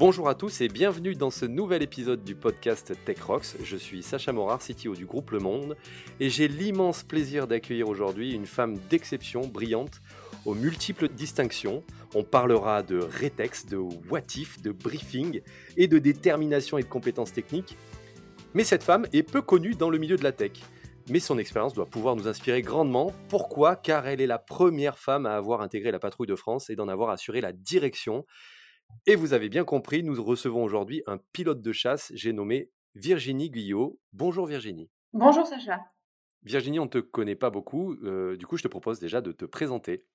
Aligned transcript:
Bonjour 0.00 0.30
à 0.30 0.34
tous 0.34 0.62
et 0.62 0.68
bienvenue 0.68 1.14
dans 1.14 1.28
ce 1.30 1.44
nouvel 1.44 1.82
épisode 1.82 2.24
du 2.24 2.34
podcast 2.34 2.94
Tech 3.04 3.20
Rocks. 3.20 3.56
Je 3.62 3.76
suis 3.76 4.02
Sacha 4.02 4.32
Morard, 4.32 4.60
CTO 4.60 4.94
du 4.94 5.04
groupe 5.04 5.30
Le 5.30 5.40
Monde, 5.40 5.76
et 6.20 6.30
j'ai 6.30 6.48
l'immense 6.48 7.02
plaisir 7.02 7.46
d'accueillir 7.46 7.86
aujourd'hui 7.86 8.32
une 8.32 8.46
femme 8.46 8.78
d'exception, 8.88 9.42
brillante, 9.42 10.00
aux 10.46 10.54
multiples 10.54 11.10
distinctions. 11.10 11.84
On 12.14 12.24
parlera 12.24 12.82
de 12.82 12.96
rétex, 12.96 13.66
de 13.66 13.76
what 13.76 14.22
if, 14.36 14.62
de 14.62 14.72
briefing 14.72 15.42
et 15.76 15.86
de 15.86 15.98
détermination 15.98 16.78
et 16.78 16.82
de 16.82 16.88
compétences 16.88 17.34
techniques. 17.34 17.76
Mais 18.54 18.64
cette 18.64 18.82
femme 18.82 19.06
est 19.12 19.22
peu 19.22 19.42
connue 19.42 19.74
dans 19.74 19.90
le 19.90 19.98
milieu 19.98 20.16
de 20.16 20.24
la 20.24 20.32
tech. 20.32 20.52
Mais 21.10 21.20
son 21.20 21.36
expérience 21.36 21.74
doit 21.74 21.84
pouvoir 21.84 22.16
nous 22.16 22.26
inspirer 22.26 22.62
grandement. 22.62 23.12
Pourquoi? 23.28 23.76
Car 23.76 24.06
elle 24.06 24.22
est 24.22 24.26
la 24.26 24.38
première 24.38 24.98
femme 24.98 25.26
à 25.26 25.36
avoir 25.36 25.60
intégré 25.60 25.90
la 25.90 25.98
patrouille 25.98 26.26
de 26.26 26.36
France 26.36 26.70
et 26.70 26.74
d'en 26.74 26.88
avoir 26.88 27.10
assuré 27.10 27.42
la 27.42 27.52
direction. 27.52 28.24
Et 29.06 29.16
vous 29.16 29.32
avez 29.32 29.48
bien 29.48 29.64
compris, 29.64 30.02
nous 30.02 30.22
recevons 30.22 30.62
aujourd'hui 30.62 31.02
un 31.06 31.18
pilote 31.32 31.62
de 31.62 31.72
chasse, 31.72 32.12
j'ai 32.14 32.32
nommé 32.32 32.70
Virginie 32.94 33.50
Guyot. 33.50 33.98
Bonjour 34.12 34.46
Virginie. 34.46 34.90
Bonjour 35.12 35.46
Sacha. 35.46 35.80
Virginie, 36.42 36.80
on 36.80 36.84
ne 36.84 36.90
te 36.90 36.98
connaît 36.98 37.36
pas 37.36 37.50
beaucoup, 37.50 37.94
euh, 38.02 38.36
du 38.36 38.46
coup 38.46 38.56
je 38.56 38.62
te 38.62 38.68
propose 38.68 38.98
déjà 38.98 39.20
de 39.20 39.32
te 39.32 39.44
présenter. 39.44 40.06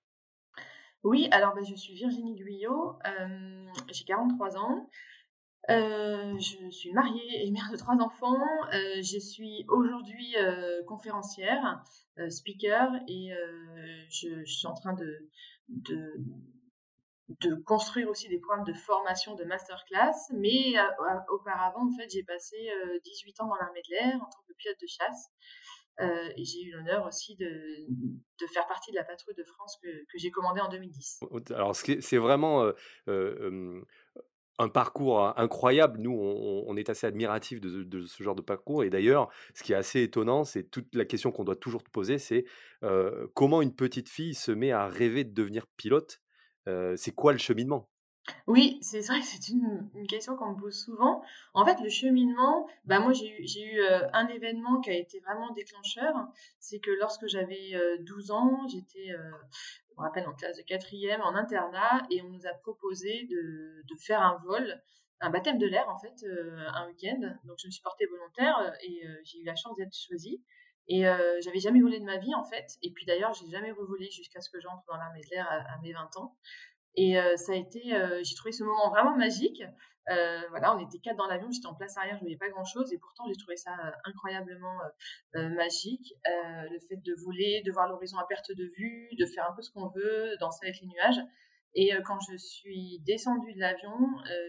Oui, 1.03 1.27
alors 1.31 1.53
ben, 1.53 1.63
je 1.63 1.75
suis 1.75 1.93
Virginie 1.93 2.35
Guyot, 2.35 2.97
euh, 3.05 3.65
j'ai 3.91 4.05
43 4.05 4.57
ans, 4.57 4.89
euh, 5.69 6.33
je 6.39 6.69
suis 6.71 6.93
mariée 6.93 7.45
et 7.45 7.51
mère 7.51 7.69
de 7.71 7.77
trois 7.77 7.95
enfants, 7.97 8.41
je 8.71 9.19
suis 9.19 9.65
aujourd'hui 9.67 10.35
conférencière, 10.87 11.83
speaker 12.29 12.91
et 13.07 13.29
je, 14.09 14.43
je, 14.43 14.53
suis 14.53 14.67
en 14.67 14.73
train 14.73 14.93
de, 14.93 15.29
de 15.69 16.13
de 17.27 17.55
construire 17.55 18.09
aussi 18.09 18.27
des 18.29 18.39
programmes 18.39 18.65
de 18.65 18.73
formation 18.73 19.35
de 19.35 19.43
masterclass. 19.43 20.13
Mais 20.33 20.77
euh, 20.77 21.19
auparavant, 21.29 21.87
en 21.87 21.97
fait, 21.97 22.09
j'ai 22.09 22.23
passé 22.23 22.55
18 23.03 23.39
euh, 23.39 23.43
ans 23.43 23.47
dans 23.47 23.55
l'armée 23.55 23.81
de 23.87 23.95
l'air 23.95 24.15
en 24.15 24.25
tant 24.25 24.43
que 24.47 24.53
pilote 24.53 24.77
de 24.81 24.87
chasse. 24.87 25.29
Euh, 26.01 26.29
et 26.35 26.43
j'ai 26.43 26.61
eu 26.61 26.71
l'honneur 26.71 27.07
aussi 27.07 27.35
de, 27.37 27.45
de, 27.47 28.47
faire 28.47 28.67
partie 28.67 28.91
de 28.91 28.97
la 28.97 29.05
patrouille 29.05 29.35
de 29.35 29.45
France 29.45 29.77
que, 29.81 29.87
que 29.87 30.17
j'ai 30.17 30.29
commandée 30.29 30.59
en 30.59 30.67
2010. 30.67 31.21
Alors, 31.51 31.73
c'est 31.75 32.17
vraiment 32.17 32.69
un 34.57 34.69
parcours 34.69 35.39
incroyable. 35.39 36.01
Nous, 36.01 36.11
on, 36.11 36.65
on 36.67 36.75
est 36.75 36.89
assez 36.89 37.07
admiratifs 37.07 37.61
de, 37.61 37.83
de, 37.83 38.05
ce 38.05 38.21
genre 38.23 38.35
de 38.35 38.41
parcours. 38.41 38.83
Et 38.83 38.89
d'ailleurs, 38.89 39.29
ce 39.53 39.63
qui 39.63 39.71
est 39.71 39.77
assez 39.77 40.03
étonnant, 40.03 40.43
c'est 40.43 40.63
toute 40.63 40.93
la 40.93 41.05
question 41.05 41.31
qu'on 41.31 41.45
doit 41.45 41.55
toujours 41.55 41.83
te 41.83 41.89
poser, 41.89 42.19
c'est 42.19 42.45
comment 43.33 43.61
une 43.61 43.73
petite 43.73 44.09
fille 44.09 44.35
se 44.35 44.51
met 44.51 44.73
à 44.73 44.87
rêver 44.87 45.23
de 45.23 45.33
devenir 45.33 45.65
pilote 45.65 46.19
c'est 46.95 47.11
quoi 47.13 47.31
le 47.31 47.37
cheminement? 47.37 47.89
Oui, 48.47 48.79
c'est 48.81 49.01
vrai 49.01 49.19
que 49.19 49.25
c'est 49.25 49.49
une, 49.49 50.07
question 50.07 50.35
qu'on 50.35 50.51
me 50.51 50.59
pose 50.59 50.75
souvent. 50.75 51.21
En 51.53 51.65
fait, 51.65 51.79
le 51.81 51.89
cheminement, 51.89 52.67
bah 52.85 52.99
moi 52.99 53.13
j'ai 53.13 53.37
eu, 53.37 53.81
un 54.13 54.27
événement 54.27 54.81
qui 54.81 54.89
a 54.89 54.93
été 54.93 55.19
vraiment 55.19 55.51
déclencheur. 55.51 56.15
C'est 56.59 56.79
que 56.79 56.91
lorsque 56.91 57.27
j'avais 57.27 57.73
12 58.01 58.31
ans, 58.31 58.67
j'étais, 58.67 59.09
je 59.09 59.93
me 59.95 60.01
rappelle, 60.01 60.27
en 60.27 60.33
classe 60.33 60.57
de 60.57 60.63
quatrième, 60.63 61.21
en 61.21 61.35
internat, 61.35 62.01
et 62.09 62.21
on 62.23 62.29
nous 62.29 62.47
a 62.47 62.53
proposé 62.53 63.27
de, 63.29 63.83
de 63.87 63.95
faire 63.99 64.21
un 64.21 64.41
vol, 64.43 64.81
un 65.21 65.29
baptême 65.29 65.57
de 65.57 65.67
l'air 65.67 65.87
en 65.89 65.99
fait, 65.99 66.25
un 66.73 66.87
week-end. 66.87 67.19
Donc 67.43 67.57
je 67.59 67.67
me 67.67 67.71
suis 67.71 67.83
portée 67.83 68.07
volontaire 68.07 68.73
et 68.81 69.03
j'ai 69.23 69.39
eu 69.39 69.43
la 69.43 69.55
chance 69.55 69.75
d'être 69.75 69.95
choisie. 69.95 70.41
Et 70.87 71.07
euh, 71.07 71.39
j'avais 71.41 71.59
jamais 71.59 71.81
volé 71.81 71.99
de 71.99 72.05
ma 72.05 72.17
vie 72.17 72.35
en 72.35 72.43
fait. 72.43 72.77
Et 72.81 72.91
puis 72.91 73.05
d'ailleurs, 73.05 73.33
j'ai 73.33 73.49
jamais 73.49 73.71
revolé 73.71 74.09
jusqu'à 74.11 74.41
ce 74.41 74.49
que 74.49 74.59
j'entre 74.59 74.83
dans 74.87 74.97
l'armée 74.97 75.21
de 75.21 75.29
l'air 75.31 75.47
à, 75.49 75.79
mes 75.81 75.93
20 75.93 76.17
ans. 76.17 76.35
Et 76.95 77.19
euh, 77.19 77.35
ça 77.35 77.53
a 77.53 77.55
été, 77.55 77.93
euh, 77.93 78.21
j'ai 78.23 78.35
trouvé 78.35 78.51
ce 78.51 78.63
moment 78.63 78.89
vraiment 78.89 79.15
magique. 79.15 79.63
Euh, 80.11 80.41
voilà, 80.49 80.75
on 80.75 80.79
était 80.79 80.99
quatre 80.99 81.17
dans 81.17 81.25
l'avion, 81.25 81.49
j'étais 81.51 81.65
en 81.65 81.73
place 81.73 81.97
arrière, 81.97 82.15
je 82.17 82.21
voyais 82.21 82.37
pas 82.37 82.49
grand 82.49 82.63
chose, 82.63 82.93
et 82.93 82.99
pourtant 82.99 83.23
j'ai 83.27 83.35
trouvé 83.35 83.57
ça 83.57 83.71
incroyablement 84.03 84.77
magique. 85.33 86.13
le 86.25 86.79
fait 86.87 86.97
de 86.97 87.15
voler, 87.25 87.63
de 87.65 87.71
voir 87.71 87.89
l'horizon 87.89 88.19
à 88.19 88.27
perte 88.27 88.51
de 88.51 88.71
vue, 88.77 89.09
de 89.17 89.25
faire 89.25 89.49
un 89.49 89.55
peu 89.55 89.63
ce 89.63 89.71
qu'on 89.71 89.87
veut, 89.89 90.37
danser 90.39 90.67
avec 90.67 90.79
les 90.79 90.87
nuages. 90.87 91.19
Et 91.73 91.91
quand 92.05 92.19
je 92.29 92.37
suis 92.37 92.99
descendue 92.99 93.53
de 93.55 93.59
l'avion, 93.59 93.97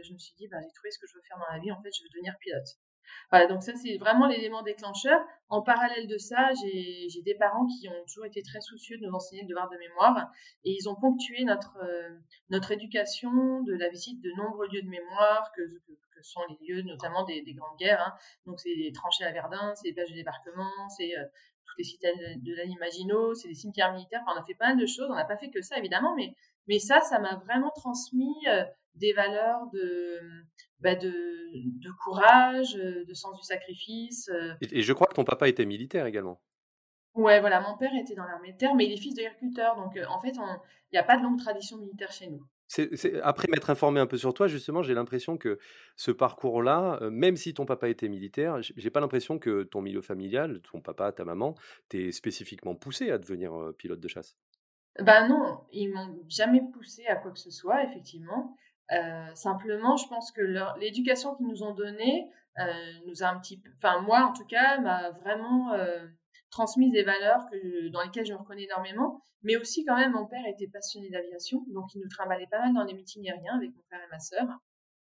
je 0.05 0.13
me 0.13 0.19
suis 0.19 0.35
dit, 0.37 0.47
bah, 0.47 0.59
j'ai 0.63 0.73
trouvé 0.75 0.91
ce 0.91 0.99
que 0.99 1.07
je 1.07 1.15
veux 1.15 1.23
faire 1.27 1.39
dans 1.39 1.51
la 1.51 1.59
vie. 1.59 1.73
En 1.73 1.83
fait, 1.83 1.91
je 1.91 2.03
veux 2.03 2.11
devenir 2.11 2.37
pilote. 2.39 2.77
Voilà, 3.31 3.47
donc 3.47 3.63
ça, 3.63 3.73
c'est 3.75 3.97
vraiment 3.99 4.27
l'élément 4.27 4.63
déclencheur. 4.63 5.21
En 5.49 5.63
parallèle 5.63 6.07
de 6.07 6.19
ça, 6.19 6.51
j'ai 6.55 7.23
des 7.23 7.35
parents 7.35 7.67
qui 7.67 7.89
ont 7.89 8.05
toujours 8.07 8.27
été 8.27 8.43
très 8.43 8.61
soucieux 8.61 8.99
de 8.99 9.07
nous 9.07 9.13
enseigner 9.13 9.43
le 9.43 9.49
devoir 9.49 9.69
de 9.71 9.77
mémoire 9.77 10.31
et 10.65 10.73
ils 10.73 10.89
ont 10.89 10.97
ponctué 10.97 11.45
notre, 11.45 11.77
euh, 11.83 12.71
éducation 12.71 13.63
de 13.63 13.75
la 13.75 13.89
visite 13.89 14.21
de 14.21 14.31
nombreux 14.37 14.67
lieux 14.69 14.83
de 14.83 14.89
mémoire 14.89 15.51
que, 15.55 15.63
sont 16.23 16.41
les 16.49 16.67
lieux 16.67 16.83
notamment 16.83 17.25
des, 17.25 17.43
des 17.43 17.55
grandes 17.55 17.79
guerres. 17.79 18.01
Hein. 18.01 18.15
Donc, 18.47 18.59
c'est 18.59 18.75
les 18.75 18.91
tranchées 18.91 19.25
à 19.25 19.31
Verdun, 19.31 19.75
c'est 19.77 19.89
les 19.89 19.95
plages 19.95 20.11
de 20.11 20.15
débarquement, 20.15 20.89
c'est 20.89 21.17
euh, 21.17 21.23
toutes 21.67 21.79
les 21.79 21.85
citadelles 21.85 22.43
de, 22.43 22.53
de 22.53 22.79
Maginot, 22.81 23.35
c'est 23.35 23.49
les 23.49 23.55
cimetières 23.55 23.93
militaires. 23.93 24.23
Enfin, 24.27 24.37
on 24.37 24.43
a 24.43 24.45
fait 24.45 24.55
pas 24.55 24.69
mal 24.69 24.79
de 24.79 24.87
choses. 24.87 25.09
On 25.11 25.15
n'a 25.15 25.25
pas 25.25 25.37
fait 25.37 25.51
que 25.51 25.63
ça, 25.63 25.79
évidemment, 25.79 26.15
mais, 26.17 26.35
mais 26.69 26.79
ça, 26.79 27.01
ça 27.01 27.19
m'a 27.19 27.37
vraiment 27.37 27.71
transmis 27.71 28.35
euh, 28.49 28.65
des 28.95 29.13
valeurs 29.13 29.69
de, 29.73 30.21
bah 30.81 30.95
de, 30.95 31.11
de, 31.11 31.91
courage, 32.05 32.75
de 32.75 33.15
sens 33.15 33.37
du 33.37 33.43
sacrifice. 33.43 34.29
Euh. 34.29 34.55
Et, 34.73 34.83
je 34.83 34.93
crois 34.93 35.07
que 35.07 35.15
ton 35.15 35.25
papa 35.25 35.49
était 35.49 35.67
militaire 35.67 36.07
également. 36.07 36.41
Ouais, 37.15 37.41
voilà, 37.41 37.61
mon 37.61 37.79
père 37.79 37.93
était 37.95 38.15
dans 38.15 38.25
l'armée 38.25 38.53
de 38.53 38.59
terre, 38.59 38.75
mais 38.75 38.85
il 38.85 38.93
est 38.93 38.99
fils 38.99 39.15
d'agriculteur, 39.15 39.75
donc 39.77 39.97
euh, 39.97 40.05
en 40.11 40.21
fait, 40.21 40.35
il 40.37 40.93
n'y 40.93 40.99
a 40.99 41.03
pas 41.03 41.17
de 41.17 41.23
longue 41.23 41.39
tradition 41.39 41.79
militaire 41.79 42.13
chez 42.13 42.29
nous. 42.29 42.47
après 43.23 43.49
m'être 43.51 43.71
informé 43.71 44.01
un 44.01 44.07
peu 44.07 44.19
sur 44.19 44.35
toi, 44.35 44.49
justement, 44.49 44.83
j'ai 44.83 44.93
l'impression 44.93 45.39
que 45.39 45.59
ce 45.97 46.11
parcours-là, 46.11 46.99
euh, 47.01 47.11
même 47.11 47.39
si 47.39 47.55
ton 47.55 47.65
papa 47.65 47.89
était 47.89 48.11
militaire, 48.11 48.61
j'ai 48.61 48.91
pas 48.91 49.01
l'impression 49.01 49.39
que 49.39 49.63
ton 49.63 49.81
milieu 49.81 50.03
familial, 50.03 50.61
ton 50.61 50.83
papa, 50.83 51.11
ta 51.11 51.25
maman, 51.25 51.55
t'ait 51.89 52.13
spécifiquement 52.13 52.75
poussé 52.75 53.11
à 53.11 53.17
devenir 53.17 53.73
pilote 53.79 54.01
de 54.01 54.09
chasse. 54.09 54.37
Ben 55.01 55.29
non, 55.29 55.61
ils 55.73 55.93
m'ont 55.93 56.17
jamais 56.29 56.63
poussé 56.73 57.07
à 57.07 57.17
quoi 57.17 57.31
que 57.31 57.39
ce 57.39 57.51
soit, 57.51 57.85
effectivement. 57.85 58.57
Euh, 58.93 59.35
simplement, 59.35 59.97
je 59.97 60.09
pense 60.09 60.31
que 60.33 60.43
l'éducation 60.79 61.35
qu'ils 61.35 61.47
nous 61.47 61.63
ont 61.63 61.75
donnée 61.75 62.31
euh, 62.59 62.93
nous 63.07 63.23
a 63.23 63.27
un 63.27 63.39
petit 63.39 63.59
peu, 63.59 63.69
enfin 63.77 64.01
moi 64.01 64.21
en 64.25 64.33
tout 64.33 64.47
cas, 64.47 64.79
m'a 64.79 65.11
vraiment 65.11 65.73
euh, 65.73 66.07
transmis 66.51 66.91
des 66.91 67.03
valeurs 67.03 67.47
que, 67.51 67.89
dans 67.89 68.01
lesquelles 68.03 68.27
je 68.27 68.33
me 68.33 68.39
reconnais 68.39 68.65
énormément. 68.65 69.23
Mais 69.43 69.57
aussi 69.57 69.85
quand 69.85 69.97
même, 69.97 70.13
mon 70.13 70.27
père 70.27 70.45
était 70.47 70.69
passionné 70.69 71.11
d'aviation, 71.11 71.65
donc 71.69 71.95
il 71.95 72.01
nous 72.01 72.09
trimballait 72.09 72.49
pas 72.51 72.61
mal 72.61 72.75
dans 72.75 72.85
les 72.85 72.95
meetings 72.95 73.29
aériens 73.29 73.57
avec 73.57 73.71
mon 73.75 73.83
frère 73.83 74.01
et 74.03 74.11
ma 74.11 74.19
sœur. 74.19 74.47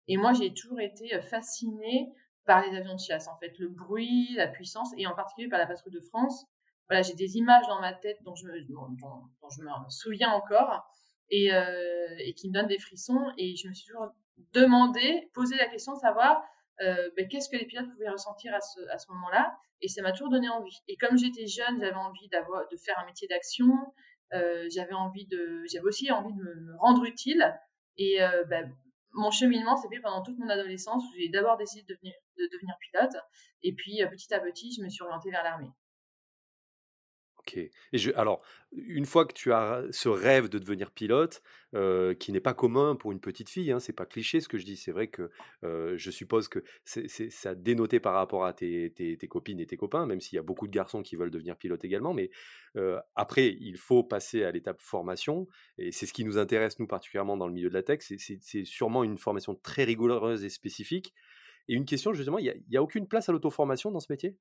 Et 0.09 0.17
moi, 0.17 0.33
j'ai 0.33 0.53
toujours 0.55 0.81
été 0.81 1.21
fascinée 1.23 2.13
par 2.45 2.65
les 2.67 2.77
avions 2.77 2.95
de 2.95 3.01
chasse, 3.01 3.29
en 3.29 3.37
fait, 3.39 3.59
le 3.59 3.69
bruit, 3.69 4.35
la 4.35 4.49
puissance, 4.49 4.93
et 4.97 5.07
en 5.07 5.15
particulier 5.15 5.49
par 5.49 5.59
la 5.59 5.67
patrouille 5.67 5.93
de 5.93 6.01
France. 6.01 6.47
Voilà, 6.89 7.03
j'ai 7.03 7.15
des 7.15 7.37
images 7.37 7.67
dans 7.67 7.81
ma 7.81 7.93
tête 7.93 8.19
dont 8.25 8.35
je 8.35 8.47
me, 8.47 8.61
dont, 8.65 8.89
dont 9.01 9.49
je 9.51 9.63
me 9.63 9.69
souviens 9.89 10.31
encore 10.31 10.87
et, 11.31 11.55
euh, 11.55 12.15
et 12.19 12.35
qui 12.35 12.49
me 12.49 12.55
donne 12.55 12.67
des 12.67 12.79
frissons. 12.79 13.33
Et 13.39 13.57
je 13.57 13.69
me 13.69 13.75
suis 13.75 13.87
toujours 13.87 14.13
demandé, 14.53 15.31
posé 15.35 15.57
la 15.57 15.67
question 15.67 15.95
de 15.95 15.99
savoir 15.99 16.43
euh, 16.83 17.11
ben, 17.17 17.29
qu'est-ce 17.29 17.49
que 17.49 17.57
les 17.57 17.67
pilotes 17.67 17.91
pouvaient 17.93 18.11
ressentir 18.11 18.53
à 18.55 18.61
ce, 18.61 18.81
à 18.91 18.99
ce 18.99 19.11
moment-là. 19.13 19.57
Et 19.81 19.89
ça 19.89 20.03
m'a 20.03 20.13
toujours 20.13 20.31
donné 20.31 20.49
envie. 20.49 20.79
Et 20.89 20.97
comme 20.97 21.17
j'étais 21.17 21.47
jeune, 21.47 21.81
j'avais 21.81 21.95
envie 21.95 22.29
d'avoir, 22.29 22.67
de 22.69 22.77
faire 22.77 22.99
un 22.99 23.07
métier 23.07 23.29
d'action. 23.29 23.73
Euh, 24.33 24.67
j'avais 24.75 24.95
envie 24.95 25.27
de, 25.27 25.63
j'avais 25.71 25.85
aussi 25.85 26.11
envie 26.11 26.33
de 26.33 26.39
me, 26.39 26.77
rendre 26.79 27.05
utile. 27.05 27.55
Et 27.97 28.23
euh, 28.23 28.45
ben, 28.45 28.75
mon 29.13 29.31
cheminement 29.31 29.77
s'est 29.77 29.89
fait 29.89 30.01
pendant 30.01 30.23
toute 30.23 30.39
mon 30.39 30.49
adolescence 30.49 31.05
où 31.05 31.15
j'ai 31.19 31.29
d'abord 31.29 31.57
décidé 31.57 31.83
de 31.83 31.95
devenir, 31.95 32.15
de 32.39 32.49
devenir 32.53 32.75
pilote. 32.81 33.17
Et 33.63 33.73
puis 33.75 34.03
euh, 34.03 34.09
petit 34.09 34.33
à 34.35 34.41
petit, 34.41 34.73
je 34.73 34.83
me 34.83 34.89
suis 34.89 35.03
orientée 35.03 35.31
vers 35.31 35.45
l'armée. 35.45 35.71
Ok. 37.47 37.59
Alors, 38.15 38.43
une 38.73 39.05
fois 39.05 39.27
que 39.27 39.35
tu 39.35 39.53
as 39.53 39.85
ce 39.91 40.09
rêve 40.09 40.49
de 40.49 40.59
devenir 40.59 40.91
pilote, 40.91 41.43
qui 42.19 42.33
n'est 42.33 42.41
pas 42.41 42.55
commun 42.55 42.97
pour 42.97 43.13
une 43.13 43.21
petite 43.21 43.51
fille, 43.51 43.71
hein, 43.71 43.81
c'est 43.81 43.93
pas 43.93 44.07
cliché 44.07 44.41
ce 44.41 44.49
que 44.49 44.57
je 44.57 44.65
dis, 44.65 44.79
c'est 44.79 44.93
vrai 44.93 45.09
que 45.09 45.31
je 45.63 46.11
suppose 46.11 46.49
que 46.49 46.65
c'est, 46.85 47.07
ça 47.31 47.55
dénoté 47.55 48.01
par 48.01 48.15
rapport 48.15 48.47
à 48.47 48.55
tes, 48.55 49.19
copines 49.29 49.61
et 49.61 49.67
tes 49.67 49.77
copains, 49.77 50.07
même 50.07 50.21
s'il 50.23 50.37
y 50.37 50.39
a 50.39 50.43
beaucoup 50.43 50.67
de 50.67 50.73
garçons 50.73 51.03
qui 51.03 51.17
veulent 51.17 51.31
devenir 51.31 51.57
pilote 51.57 51.85
également, 51.85 52.15
mais 52.15 52.31
après, 53.15 53.55
il 53.61 53.77
faut 53.77 54.03
passer 54.03 54.43
à 54.45 54.51
l'étape 54.51 54.81
formation, 54.81 55.47
et 55.77 55.93
c'est 55.93 56.07
ce 56.07 56.15
qui 56.15 56.25
nous 56.25 56.39
intéresse, 56.39 56.79
nous, 56.79 56.87
particulièrement 56.87 57.37
dans 57.37 57.47
le 57.47 57.53
milieu 57.53 57.69
de 57.69 57.75
la 57.75 57.83
tech, 57.83 57.99
c'est, 58.01 58.17
c'est 58.19 58.65
sûrement 58.65 59.05
une 59.05 59.19
formation 59.19 59.55
très 59.55 59.85
rigoureuse 59.85 60.45
et 60.45 60.51
spécifique. 60.51 61.13
Et 61.69 61.75
une 61.75 61.85
question, 61.85 62.13
justement, 62.15 62.39
il 62.39 62.45
n'y 62.71 62.77
a, 62.77 62.81
a 62.81 62.83
aucune 62.83 63.07
place 63.07 63.29
à 63.29 63.33
l'auto-formation 63.33 63.91
dans 63.91 64.01
ce 64.01 64.11
métier? 64.11 64.37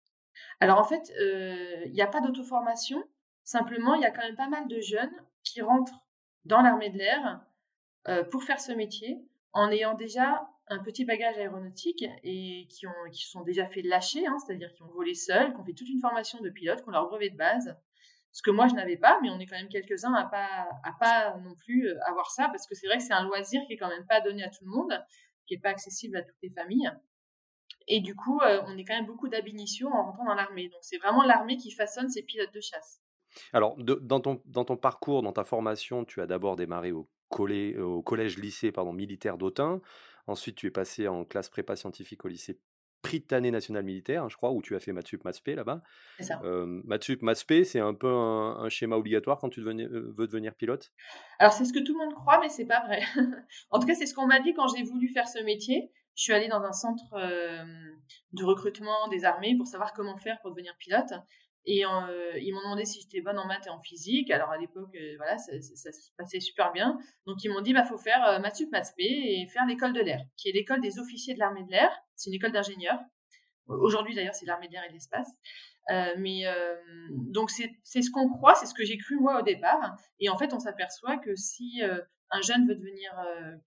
Alors 0.59 0.79
en 0.79 0.83
fait, 0.83 1.11
il 1.19 1.91
n'y 1.91 2.01
a 2.01 2.07
pas 2.07 2.21
d'auto-formation. 2.21 3.03
Simplement, 3.43 3.95
il 3.95 4.01
y 4.01 4.05
a 4.05 4.11
quand 4.11 4.21
même 4.21 4.35
pas 4.35 4.47
mal 4.47 4.67
de 4.67 4.79
jeunes 4.79 5.13
qui 5.43 5.61
rentrent 5.61 5.99
dans 6.45 6.61
l'armée 6.61 6.89
de 6.89 6.97
l'air 6.97 7.41
pour 8.31 8.43
faire 8.43 8.59
ce 8.59 8.71
métier 8.71 9.25
en 9.53 9.69
ayant 9.71 9.93
déjà 9.93 10.47
un 10.67 10.79
petit 10.79 11.05
bagage 11.05 11.37
aéronautique 11.37 12.05
et 12.23 12.67
qui, 12.69 12.87
ont, 12.87 13.11
sont 13.11 13.41
déjà 13.41 13.67
fait 13.67 13.81
lâcher, 13.81 14.25
hein, 14.25 14.37
c'est-à-dire 14.39 14.73
qui 14.73 14.81
ont 14.83 14.91
volé 14.91 15.13
seuls, 15.13 15.53
qui 15.53 15.59
ont 15.59 15.63
fait 15.63 15.73
toute 15.73 15.89
une 15.89 15.99
formation 15.99 16.39
de 16.39 16.49
pilote, 16.49 16.81
qui 16.81 16.87
ont 16.87 16.91
leur 16.91 17.07
brevet 17.07 17.29
de 17.29 17.37
base. 17.37 17.75
Ce 18.31 18.41
que 18.41 18.49
moi, 18.49 18.67
je 18.67 18.73
n'avais 18.73 18.97
pas, 18.97 19.19
mais 19.21 19.29
on 19.29 19.39
est 19.39 19.45
quand 19.45 19.57
même 19.57 19.69
quelques-uns 19.69 20.13
à 20.13 20.25
pas, 20.25 20.67
à 20.83 20.91
pas 20.99 21.37
non 21.37 21.53
plus 21.55 21.89
avoir 22.07 22.31
ça, 22.31 22.47
parce 22.47 22.65
que 22.65 22.75
c'est 22.75 22.87
vrai 22.87 22.97
que 22.97 23.03
c'est 23.03 23.13
un 23.13 23.25
loisir 23.25 23.61
qui 23.67 23.73
est 23.73 23.77
quand 23.77 23.89
même 23.89 24.07
pas 24.07 24.21
donné 24.21 24.43
à 24.43 24.49
tout 24.49 24.65
le 24.65 24.71
monde. 24.71 24.93
qui 25.45 25.55
est 25.55 25.59
pas 25.59 25.69
accessible 25.69 26.15
à 26.15 26.23
toutes 26.23 26.41
les 26.41 26.49
familles. 26.49 26.89
Et 27.87 27.99
du 27.99 28.15
coup, 28.15 28.39
on 28.41 28.77
est 28.77 28.85
quand 28.85 28.95
même 28.95 29.05
beaucoup 29.05 29.27
d'ab 29.27 29.45
en 29.47 30.03
rentrant 30.03 30.25
dans 30.25 30.35
l'armée. 30.35 30.69
Donc 30.69 30.79
c'est 30.81 30.97
vraiment 30.97 31.23
l'armée 31.23 31.57
qui 31.57 31.71
façonne 31.71 32.09
ces 32.09 32.23
pilotes 32.23 32.53
de 32.53 32.61
chasse. 32.61 33.01
Alors, 33.51 33.75
dans, 33.77 34.19
ton, 34.19 34.41
dans 34.45 34.65
ton 34.65 34.77
parcours, 34.77 35.23
dans 35.23 35.33
ta 35.33 35.43
formation, 35.43 36.05
tu 36.05 36.21
as 36.21 36.27
d'abord 36.27 36.55
démarré 36.55 36.91
au, 36.91 37.09
au 37.39 38.01
collège-lycée 38.03 38.71
pardon, 38.71 38.93
militaire 38.93 39.37
d'Autun. 39.37 39.81
Ensuite, 40.27 40.55
tu 40.55 40.67
es 40.67 40.71
passé 40.71 41.07
en 41.07 41.25
classe 41.25 41.49
prépa 41.49 41.75
scientifique 41.75 42.23
au 42.25 42.27
lycée 42.27 42.59
Prytanée 43.01 43.51
national 43.51 43.83
militaire, 43.83 44.29
je 44.29 44.37
crois, 44.37 44.51
où 44.51 44.61
tu 44.61 44.77
as 44.77 44.79
fait 44.79 44.93
Matsup 44.93 45.25
Matsp 45.25 45.49
là-bas. 45.49 45.81
C'est 46.17 46.23
ça. 46.23 46.39
Euh, 46.45 46.81
Matsup 46.85 47.19
c'est 47.65 47.79
un 47.81 47.93
peu 47.93 48.07
un, 48.07 48.69
schéma 48.69 48.95
obligatoire 48.95 49.39
quand 49.39 49.49
tu 49.49 49.61
veux 49.61 49.73
devenir 49.73 50.55
pilote? 50.55 50.93
Alors, 51.37 51.51
c'est 51.51 51.65
ce 51.65 51.73
que 51.73 51.79
tout 51.79 51.91
le 51.91 51.99
monde 51.99 52.13
croit, 52.13 52.39
mais 52.39 52.47
c'est 52.47 52.65
pas 52.65 52.79
vrai. 52.85 53.01
en 53.71 53.79
tout 53.79 53.87
cas, 53.87 53.93
c'est 53.93 54.05
ce 54.05 54.13
qu'on 54.13 54.25
m'a 54.25 54.39
dit 54.39 54.53
quand 54.53 54.73
j'ai 54.73 54.83
voulu 54.83 55.09
faire 55.09 55.27
ce 55.27 55.43
métier. 55.43 55.91
Je 56.15 56.23
suis 56.23 56.33
allée 56.33 56.47
dans 56.47 56.61
un 56.61 56.73
centre 56.73 57.15
de 58.33 58.43
recrutement 58.43 59.07
des 59.09 59.25
armées 59.25 59.55
pour 59.57 59.67
savoir 59.67 59.93
comment 59.93 60.17
faire 60.17 60.39
pour 60.41 60.51
devenir 60.51 60.75
pilote. 60.77 61.13
Et 61.65 61.85
euh, 61.85 62.37
ils 62.39 62.53
m'ont 62.53 62.61
demandé 62.61 62.83
si 62.83 63.01
j'étais 63.01 63.21
bonne 63.21 63.39
en 63.39 63.45
maths 63.45 63.67
et 63.67 63.69
en 63.69 63.79
physique. 63.79 64.31
Alors 64.31 64.49
à 64.51 64.57
l'époque, 64.57 64.93
euh, 64.95 65.13
voilà, 65.17 65.37
ça, 65.37 65.53
se 65.59 66.11
passait 66.17 66.39
super 66.39 66.73
bien. 66.73 66.97
Donc 67.25 67.43
ils 67.43 67.49
m'ont 67.49 67.61
dit, 67.61 67.73
bah 67.73 67.85
faut 67.85 67.97
faire 67.97 68.25
euh, 68.27 68.39
maths 68.39 68.57
sup, 68.57 68.71
maths 68.71 68.93
et 68.97 69.47
faire 69.47 69.65
l'école 69.65 69.93
de 69.93 70.01
l'air, 70.01 70.19
qui 70.35 70.49
est 70.49 70.51
l'école 70.51 70.81
des 70.81 70.99
officiers 70.99 71.33
de 71.33 71.39
l'armée 71.39 71.63
de 71.63 71.71
l'air. 71.71 71.89
C'est 72.15 72.29
une 72.29 72.35
école 72.35 72.51
d'ingénieurs. 72.51 72.99
Aujourd'hui 73.67 74.13
d'ailleurs, 74.13 74.35
c'est 74.35 74.45
l'armée 74.45 74.67
de 74.67 74.73
l'air 74.73 74.83
et 74.83 74.89
de 74.89 74.93
l'espace. 74.93 75.29
Euh, 75.91 76.15
mais 76.17 76.45
euh, 76.47 76.75
donc 77.11 77.49
c'est 77.49 77.71
ce 77.83 78.11
qu'on 78.11 78.29
croit, 78.29 78.55
c'est 78.55 78.65
ce 78.65 78.73
que 78.73 78.83
j'ai 78.83 78.97
cru 78.97 79.17
moi 79.17 79.39
au 79.39 79.43
départ. 79.43 79.95
Et 80.19 80.29
en 80.29 80.37
fait, 80.37 80.53
on 80.53 80.59
s'aperçoit 80.59 81.17
que 81.17 81.33
si 81.35 81.81
un 82.29 82.41
jeune 82.41 82.67
veut 82.67 82.75
devenir 82.75 83.13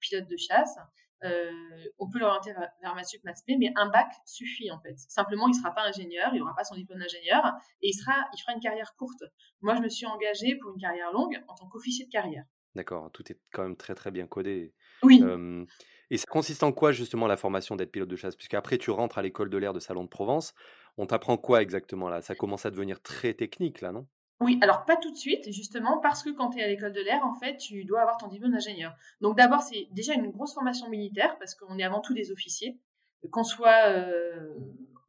pilote 0.00 0.28
de 0.28 0.36
chasse, 0.36 0.76
euh, 1.24 1.50
on 1.98 2.08
peut 2.08 2.18
l'orienter 2.18 2.52
vers, 2.52 2.68
vers 2.82 2.94
Matsup, 2.94 3.22
mais 3.58 3.72
un 3.76 3.88
bac 3.88 4.08
suffit 4.24 4.70
en 4.70 4.78
fait. 4.80 4.98
Simplement, 4.98 5.48
il 5.48 5.52
ne 5.52 5.56
sera 5.56 5.74
pas 5.74 5.82
ingénieur, 5.82 6.30
il 6.34 6.40
n'aura 6.40 6.54
pas 6.54 6.64
son 6.64 6.74
diplôme 6.74 6.98
d'ingénieur 6.98 7.44
et 7.82 7.88
il, 7.88 7.94
sera, 7.94 8.14
il 8.34 8.40
fera 8.40 8.52
une 8.52 8.60
carrière 8.60 8.94
courte. 8.96 9.24
Moi, 9.60 9.74
je 9.76 9.80
me 9.80 9.88
suis 9.88 10.06
engagée 10.06 10.56
pour 10.56 10.72
une 10.72 10.80
carrière 10.80 11.12
longue 11.12 11.42
en 11.48 11.54
tant 11.54 11.68
qu'officier 11.68 12.06
de 12.06 12.10
carrière. 12.10 12.44
D'accord, 12.74 13.10
tout 13.12 13.30
est 13.32 13.40
quand 13.52 13.62
même 13.62 13.76
très 13.76 13.94
très 13.94 14.10
bien 14.10 14.26
codé. 14.26 14.74
Oui. 15.02 15.22
et 16.10 16.18
ça 16.18 16.26
consiste 16.28 16.62
en 16.62 16.72
quoi 16.72 16.92
justement 16.92 17.26
la 17.26 17.38
formation 17.38 17.74
d'être 17.76 17.90
pilote 17.90 18.08
de 18.08 18.16
chasse? 18.16 18.36
Puisqu'après, 18.36 18.76
tu 18.76 18.90
rentres 18.90 19.16
à 19.16 19.22
l'école 19.22 19.48
de 19.48 19.56
l'air 19.56 19.72
de 19.72 19.80
Salon 19.80 20.04
de 20.04 20.08
Provence. 20.08 20.52
On 20.98 21.06
t'apprend 21.06 21.38
quoi 21.38 21.62
exactement 21.62 22.10
là? 22.10 22.20
Ça 22.20 22.34
commence 22.34 22.66
à 22.66 22.70
devenir 22.70 23.00
très 23.00 23.32
technique 23.32 23.80
là, 23.80 23.92
non? 23.92 24.06
Oui, 24.40 24.58
alors 24.60 24.84
pas 24.84 24.96
tout 24.96 25.10
de 25.10 25.16
suite, 25.16 25.50
justement, 25.50 25.98
parce 25.98 26.22
que 26.22 26.28
quand 26.30 26.50
tu 26.50 26.58
es 26.58 26.62
à 26.62 26.68
l'école 26.68 26.92
de 26.92 27.00
l'air, 27.00 27.24
en 27.24 27.34
fait, 27.34 27.56
tu 27.56 27.84
dois 27.84 28.02
avoir 28.02 28.18
ton 28.18 28.28
diplôme 28.28 28.52
d'ingénieur. 28.52 28.94
Donc 29.22 29.36
d'abord, 29.36 29.62
c'est 29.62 29.88
déjà 29.92 30.12
une 30.12 30.30
grosse 30.30 30.52
formation 30.52 30.90
militaire, 30.90 31.38
parce 31.38 31.54
qu'on 31.54 31.78
est 31.78 31.84
avant 31.84 32.00
tout 32.00 32.12
des 32.12 32.30
officiers. 32.30 32.78
Qu'on 33.32 33.44
soit 33.44 33.88
euh, 33.88 34.54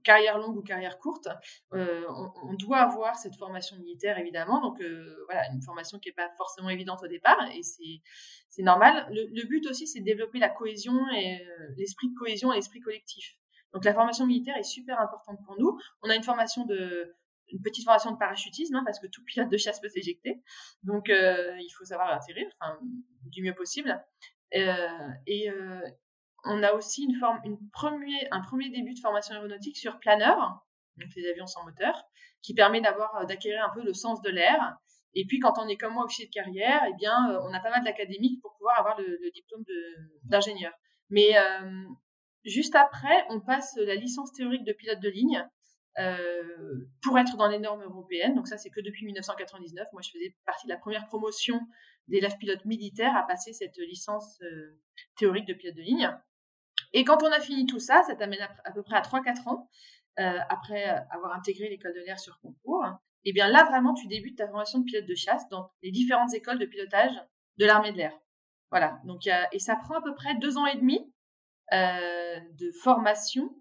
carrière 0.03 0.37
longue 0.37 0.55
ou 0.55 0.61
carrière 0.61 0.97
courte, 0.97 1.27
euh, 1.73 2.05
on, 2.43 2.53
doit 2.53 2.77
avoir 2.77 3.17
cette 3.17 3.35
formation 3.35 3.75
militaire, 3.77 4.17
évidemment. 4.17 4.61
Donc 4.61 4.79
euh, 4.79 5.25
voilà, 5.25 5.43
une 5.53 5.61
formation 5.61 5.99
qui 5.99 6.07
n'est 6.07 6.13
pas 6.13 6.29
forcément 6.37 6.69
évidente 6.69 7.03
au 7.03 7.07
départ, 7.07 7.37
et 7.53 7.61
c'est 7.63 8.63
normal. 8.63 9.07
Le, 9.11 9.27
le, 9.29 9.45
but 9.45 9.67
aussi, 9.67 9.87
c'est 9.87 9.99
de 9.99 10.05
développer 10.05 10.39
la 10.39 10.49
cohésion 10.49 10.95
et 11.13 11.45
l'esprit 11.75 12.07
de 12.09 12.15
cohésion 12.17 12.53
et 12.53 12.55
l'esprit 12.55 12.79
collectif. 12.79 13.35
Donc 13.73 13.83
la 13.83 13.93
formation 13.93 14.25
militaire 14.25 14.55
est 14.55 14.63
super 14.63 14.99
importante 15.01 15.37
pour 15.45 15.59
nous. 15.59 15.77
On 16.01 16.09
a 16.09 16.15
une 16.15 16.23
formation 16.23 16.65
de 16.65 17.13
une 17.51 17.61
petite 17.61 17.85
formation 17.85 18.11
de 18.11 18.17
parachutisme, 18.17 18.75
hein, 18.75 18.83
parce 18.85 18.99
que 18.99 19.07
tout 19.07 19.23
pilote 19.23 19.49
de 19.49 19.57
chasse 19.57 19.79
peut 19.79 19.89
s'éjecter. 19.89 20.41
Donc, 20.83 21.09
euh, 21.09 21.55
il 21.59 21.69
faut 21.77 21.85
savoir 21.85 22.09
atterrir, 22.09 22.47
du 23.23 23.43
mieux 23.43 23.53
possible. 23.53 24.03
Euh, 24.55 25.09
et 25.25 25.49
euh, 25.49 25.81
on 26.45 26.63
a 26.63 26.73
aussi 26.73 27.03
une 27.03 27.15
forme, 27.15 27.39
une 27.43 27.57
premier, 27.71 28.27
un 28.31 28.41
premier 28.41 28.69
début 28.69 28.93
de 28.93 28.99
formation 28.99 29.35
aéronautique 29.35 29.77
sur 29.77 29.99
planeur, 29.99 30.65
donc 30.97 31.09
les 31.15 31.29
avions 31.29 31.47
sans 31.47 31.63
moteur, 31.63 32.03
qui 32.41 32.53
permet 32.53 32.81
d'avoir, 32.81 33.25
d'acquérir 33.25 33.63
un 33.63 33.73
peu 33.73 33.83
le 33.83 33.93
sens 33.93 34.21
de 34.21 34.29
l'air. 34.29 34.77
Et 35.13 35.25
puis, 35.25 35.39
quand 35.39 35.53
on 35.57 35.67
est 35.67 35.77
comme 35.77 35.93
moi 35.93 36.05
officier 36.05 36.27
de 36.27 36.31
carrière, 36.31 36.83
eh 36.87 36.93
bien, 36.95 37.39
on 37.41 37.53
a 37.53 37.59
pas 37.59 37.71
mal 37.71 37.83
d'académiques 37.83 38.41
pour 38.41 38.53
pouvoir 38.57 38.79
avoir 38.79 38.99
le, 38.99 39.31
diplôme 39.33 39.63
d'ingénieur. 40.23 40.73
Mais 41.09 41.33
juste 42.45 42.75
après, 42.75 43.25
on 43.29 43.39
passe 43.39 43.75
la 43.77 43.95
licence 43.95 44.31
théorique 44.33 44.63
de 44.63 44.73
pilote 44.73 44.99
de 44.99 45.09
ligne, 45.09 45.47
pour 47.01 47.17
être 47.17 47.37
dans 47.37 47.47
les 47.47 47.59
normes 47.59 47.83
européennes. 47.83 48.35
Donc 48.35 48.47
ça, 48.47 48.57
c'est 48.57 48.69
que 48.69 48.81
depuis 48.81 49.05
1999. 49.05 49.87
Moi, 49.93 50.01
je 50.01 50.11
faisais 50.11 50.35
partie 50.45 50.67
de 50.67 50.71
la 50.71 50.77
première 50.77 51.07
promotion 51.07 51.59
d'élèves 52.07 52.37
pilotes 52.37 52.65
militaires 52.65 53.15
à 53.15 53.23
passer 53.23 53.53
cette 53.53 53.77
licence 53.77 54.39
euh, 54.41 54.79
théorique 55.17 55.47
de 55.47 55.53
pilote 55.53 55.75
de 55.75 55.81
ligne. 55.81 56.09
Et 56.93 57.03
quand 57.03 57.23
on 57.23 57.31
a 57.31 57.39
fini 57.39 57.65
tout 57.65 57.79
ça, 57.79 58.03
ça 58.03 58.15
t'amène 58.15 58.47
à, 58.63 58.71
peu 58.71 58.81
près 58.81 58.95
à 58.95 59.01
3-4 59.01 59.49
ans, 59.49 59.69
euh, 60.19 60.39
après 60.49 60.85
avoir 61.11 61.35
intégré 61.35 61.67
l'école 61.69 61.93
de 61.93 62.01
l'air 62.01 62.19
sur 62.19 62.39
concours. 62.39 62.85
Et 63.25 63.31
eh 63.31 63.33
bien 63.33 63.49
là, 63.49 63.65
vraiment, 63.65 63.93
tu 63.93 64.07
débutes 64.07 64.37
ta 64.37 64.47
formation 64.47 64.79
de 64.79 64.85
pilote 64.85 65.05
de 65.05 65.15
chasse 65.15 65.49
dans 65.49 65.69
les 65.83 65.91
différentes 65.91 66.33
écoles 66.33 66.59
de 66.59 66.65
pilotage 66.65 67.11
de 67.57 67.65
l'armée 67.65 67.91
de 67.91 67.97
l'air. 67.97 68.17
Voilà. 68.69 69.01
Donc, 69.03 69.27
et 69.51 69.59
ça 69.59 69.75
prend 69.75 69.95
à 69.95 70.01
peu 70.01 70.13
près 70.13 70.35
deux 70.35 70.57
ans 70.57 70.65
et 70.65 70.77
demi 70.77 71.13
de 71.73 72.71
formation 72.81 73.53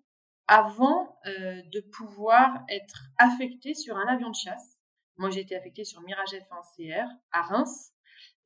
avant 0.48 1.19
euh, 1.26 1.62
de 1.72 1.81
pouvoir 1.81 2.64
être 2.69 3.04
affecté 3.19 3.75
sur 3.75 3.96
un 3.96 4.06
avion 4.06 4.31
de 4.31 4.34
chasse. 4.34 4.78
Moi, 5.16 5.31
j'ai 5.31 5.40
été 5.40 5.56
affectée 5.56 5.84
sur 5.84 6.00
Mirage 6.02 6.31
F1CR 6.31 7.06
à 7.32 7.43
Reims. 7.43 7.93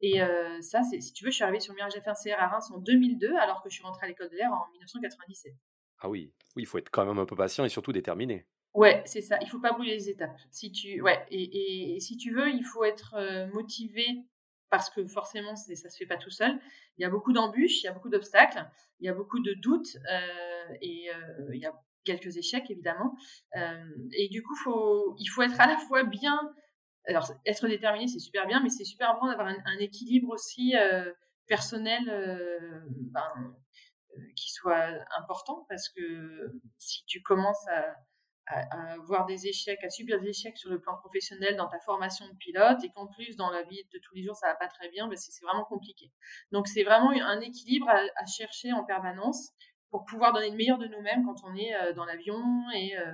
Et 0.00 0.23
euh, 0.23 0.61
ça, 0.62 0.82
c'est, 0.82 1.00
si 1.00 1.12
tu 1.12 1.25
veux, 1.25 1.31
je 1.31 1.37
suis 1.37 1.44
arrivée 1.44 1.61
sur 1.61 1.75
Mirage 1.75 1.94
F1CR 1.94 2.37
à 2.37 2.49
Reims 2.49 2.70
en 2.70 2.79
2002, 2.79 3.37
alors 3.37 3.62
que 3.62 3.69
je 3.69 3.75
suis 3.75 3.85
rentrée 3.85 4.06
à 4.06 4.08
l'école 4.08 4.31
de 4.31 4.37
l'air 4.37 4.52
en 4.52 4.70
1997. 4.73 5.52
Ah 5.99 6.08
oui, 6.08 6.32
oui, 6.56 6.62
il 6.62 6.67
faut 6.67 6.79
être 6.79 6.91
quand 6.91 7.05
même 7.05 7.19
un 7.19 7.26
peu 7.26 7.37
patient 7.37 7.64
et 7.64 7.69
surtout 7.69 7.93
déterminé. 7.93 8.47
Ouais, 8.73 9.02
c'est 9.05 9.20
ça. 9.20 9.38
Il 9.43 9.49
faut 9.49 9.58
pas 9.58 9.73
brûler 9.73 9.93
les 9.93 10.08
étapes. 10.08 10.38
Si 10.50 10.70
tu, 10.73 11.02
ouais, 11.02 11.26
et, 11.31 11.97
et, 11.97 12.00
si 12.00 12.17
tu 12.17 12.32
veux, 12.32 12.49
il 12.50 12.64
faut 12.64 12.85
être 12.85 13.14
euh, 13.14 13.47
motivé 13.49 14.06
parce 14.70 14.88
que 14.88 15.05
forcément, 15.06 15.56
ça 15.56 15.75
se 15.91 15.97
fait 15.97 16.06
pas 16.06 16.17
tout 16.17 16.31
seul. 16.31 16.58
Il 16.97 17.02
y 17.02 17.05
a 17.05 17.11
beaucoup 17.11 17.32
d'embûches, 17.32 17.82
il 17.82 17.87
y 17.87 17.88
a 17.88 17.93
beaucoup 17.93 18.08
d'obstacles, 18.08 18.64
il 19.00 19.06
y 19.06 19.08
a 19.08 19.14
beaucoup 19.14 19.41
de 19.41 19.55
doutes 19.55 19.97
euh, 20.11 20.75
et 20.81 21.11
euh, 21.11 21.50
il 21.52 21.61
y 21.61 21.67
a 21.67 21.75
quelques 22.05 22.37
échecs 22.37 22.70
évidemment. 22.70 23.14
Euh, 23.56 23.85
et 24.12 24.29
du 24.29 24.43
coup, 24.43 24.55
il 25.19 25.26
faut 25.26 25.43
être 25.43 25.61
à 25.61 25.67
la 25.67 25.79
fois 25.79 26.05
bien. 26.05 26.38
Alors, 27.06 27.31
être 27.47 27.67
déterminé, 27.67 28.06
c'est 28.08 28.19
super 28.19 28.47
bien, 28.47 28.62
mais 28.62 28.69
c'est 28.69 28.85
super 28.85 29.11
important 29.11 29.29
d'avoir 29.29 29.49
un, 29.49 29.79
équilibre 29.79 30.29
aussi 30.29 30.76
euh, 30.76 31.11
personnel 31.47 32.09
euh, 32.09 32.80
ben, 32.88 33.57
qui 34.37 34.50
soit 34.52 34.90
important 35.19 35.66
parce 35.69 35.88
que 35.88 36.52
si 36.78 37.04
tu 37.07 37.23
commences 37.23 37.66
à, 37.69 37.95
à, 38.50 38.92
avoir 38.92 39.26
des 39.26 39.47
échecs, 39.47 39.83
à 39.85 39.90
subir 39.90 40.21
des 40.21 40.28
échecs 40.28 40.59
sur 40.59 40.71
le 40.71 40.80
plan 40.80 40.97
professionnel 40.97 41.57
dans 41.57 41.69
ta 41.69 41.78
formation 41.80 42.26
de 42.26 42.35
pilote 42.37 42.83
et 42.85 42.90
qu'en 42.90 43.07
plus 43.07 43.37
dans 43.37 43.50
la 43.50 43.62
vie 43.62 43.83
de 43.92 43.99
tous 43.99 44.14
les 44.14 44.25
jours 44.25 44.37
ça 44.37 44.49
va 44.49 44.54
pas 44.57 44.69
très 44.69 44.88
bien, 44.90 45.09
ben 45.09 45.16
c'est 45.16 45.45
vraiment 45.45 45.64
compliqué. 45.64 46.12
Donc 46.52 46.66
c'est 46.66 46.83
vraiment 46.83 47.11
un 47.11 47.40
équilibre 47.40 47.88
à, 47.88 48.26
chercher 48.26 48.73
en 48.73 48.85
permanence 48.85 49.50
pour 49.90 50.04
pouvoir 50.04 50.32
donner 50.32 50.50
le 50.50 50.56
meilleur 50.56 50.78
de 50.78 50.87
nous-mêmes 50.87 51.25
quand 51.25 51.44
on 51.44 51.54
est 51.54 51.75
euh, 51.75 51.92
dans 51.92 52.04
l'avion 52.04 52.42
et, 52.75 52.97
euh, 52.97 53.12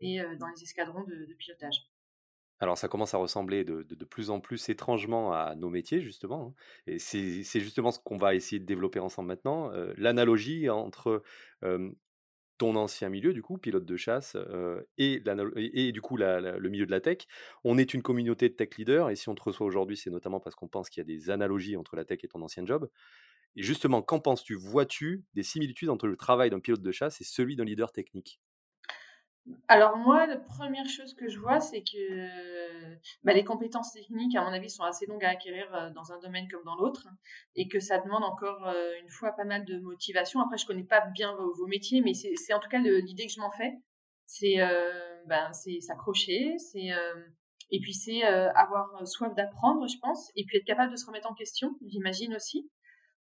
et 0.00 0.20
euh, 0.20 0.36
dans 0.36 0.48
les 0.48 0.62
escadrons 0.62 1.04
de, 1.04 1.34
pilotage. 1.38 1.90
Alors 2.58 2.78
ça 2.78 2.88
commence 2.88 3.12
à 3.12 3.18
ressembler 3.18 3.64
de, 3.64 3.82
plus 4.04 4.30
en 4.30 4.40
plus 4.40 4.70
étrangement 4.70 5.34
à 5.34 5.54
nos 5.56 5.68
métiers 5.68 6.00
justement. 6.00 6.46
Hein. 6.46 6.54
Et 6.86 6.98
c'est 6.98 7.60
justement 7.60 7.90
ce 7.90 7.98
qu'on 7.98 8.16
va 8.16 8.34
essayer 8.34 8.58
de 8.58 8.64
développer 8.64 8.98
ensemble 8.98 9.28
maintenant. 9.28 9.70
L'analogie 9.98 10.70
entre 10.70 11.22
ton 12.56 12.74
ancien 12.76 13.10
milieu, 13.10 13.34
du 13.34 13.42
coup, 13.42 13.58
pilote 13.58 13.84
de 13.84 13.96
chasse, 13.98 14.38
et, 14.96 15.22
et, 15.56 15.92
du 15.92 16.00
coup 16.00 16.16
le 16.16 16.68
milieu 16.70 16.86
de 16.86 16.90
la 16.90 17.02
tech. 17.02 17.26
On 17.62 17.76
est 17.76 17.92
une 17.92 18.00
communauté 18.00 18.48
de 18.48 18.54
tech 18.54 18.70
leaders, 18.78 19.10
et 19.10 19.16
si 19.16 19.28
on 19.28 19.34
te 19.34 19.42
reçoit 19.42 19.66
aujourd'hui, 19.66 19.98
c'est 19.98 20.08
notamment 20.08 20.40
parce 20.40 20.56
qu'on 20.56 20.66
pense 20.66 20.88
qu'il 20.88 21.02
y 21.02 21.04
a 21.04 21.04
des 21.04 21.28
analogies 21.28 21.76
entre 21.76 21.94
la 21.94 22.06
tech 22.06 22.20
et 22.22 22.28
ton 22.28 22.40
ancien 22.40 22.64
job. 22.64 22.88
Et 23.56 23.62
justement, 23.62 24.02
qu'en 24.02 24.20
penses-tu? 24.20 24.54
Vois-tu 24.54 25.24
des 25.34 25.42
similitudes 25.42 25.88
entre 25.88 26.06
le 26.06 26.16
travail 26.16 26.50
d'un 26.50 26.60
pilote 26.60 26.82
de 26.82 26.92
chasse 26.92 27.20
et 27.20 27.24
celui 27.24 27.56
d'un 27.56 27.64
leader 27.64 27.90
technique? 27.90 28.38
Alors 29.68 29.96
moi, 29.96 30.26
la 30.26 30.36
première 30.36 30.88
chose 30.88 31.14
que 31.14 31.28
je 31.28 31.38
vois, 31.38 31.60
c'est 31.60 31.82
que 31.82 32.96
bah, 33.22 33.32
les 33.32 33.44
compétences 33.44 33.92
techniques, 33.92 34.34
à 34.34 34.42
mon 34.42 34.52
avis, 34.52 34.68
sont 34.68 34.82
assez 34.82 35.06
longues 35.06 35.24
à 35.24 35.30
acquérir 35.30 35.92
dans 35.94 36.12
un 36.12 36.18
domaine 36.18 36.48
comme 36.48 36.64
dans 36.64 36.74
l'autre, 36.74 37.06
et 37.54 37.68
que 37.68 37.78
ça 37.78 37.98
demande 37.98 38.24
encore 38.24 38.68
une 39.00 39.08
fois 39.08 39.32
pas 39.32 39.44
mal 39.44 39.64
de 39.64 39.78
motivation. 39.78 40.40
Après, 40.40 40.58
je 40.58 40.66
connais 40.66 40.84
pas 40.84 41.00
bien 41.14 41.34
vos, 41.36 41.66
métiers, 41.66 42.00
mais 42.00 42.12
c'est 42.14 42.54
en 42.54 42.60
tout 42.60 42.68
cas 42.68 42.78
l'idée 42.78 43.26
que 43.26 43.32
je 43.32 43.40
m'en 43.40 43.52
fais. 43.52 43.72
C'est 44.26 44.56
ben, 45.26 45.52
s'accrocher, 45.52 46.58
c'est 46.58 46.90
et 47.70 47.80
puis 47.80 47.94
c'est 47.94 48.24
avoir 48.24 49.06
soif 49.06 49.32
d'apprendre, 49.36 49.86
je 49.86 49.98
pense, 50.00 50.30
et 50.34 50.44
puis 50.44 50.58
être 50.58 50.66
capable 50.66 50.90
de 50.90 50.96
se 50.96 51.06
remettre 51.06 51.30
en 51.30 51.34
question, 51.34 51.76
j'imagine 51.86 52.34
aussi. 52.34 52.68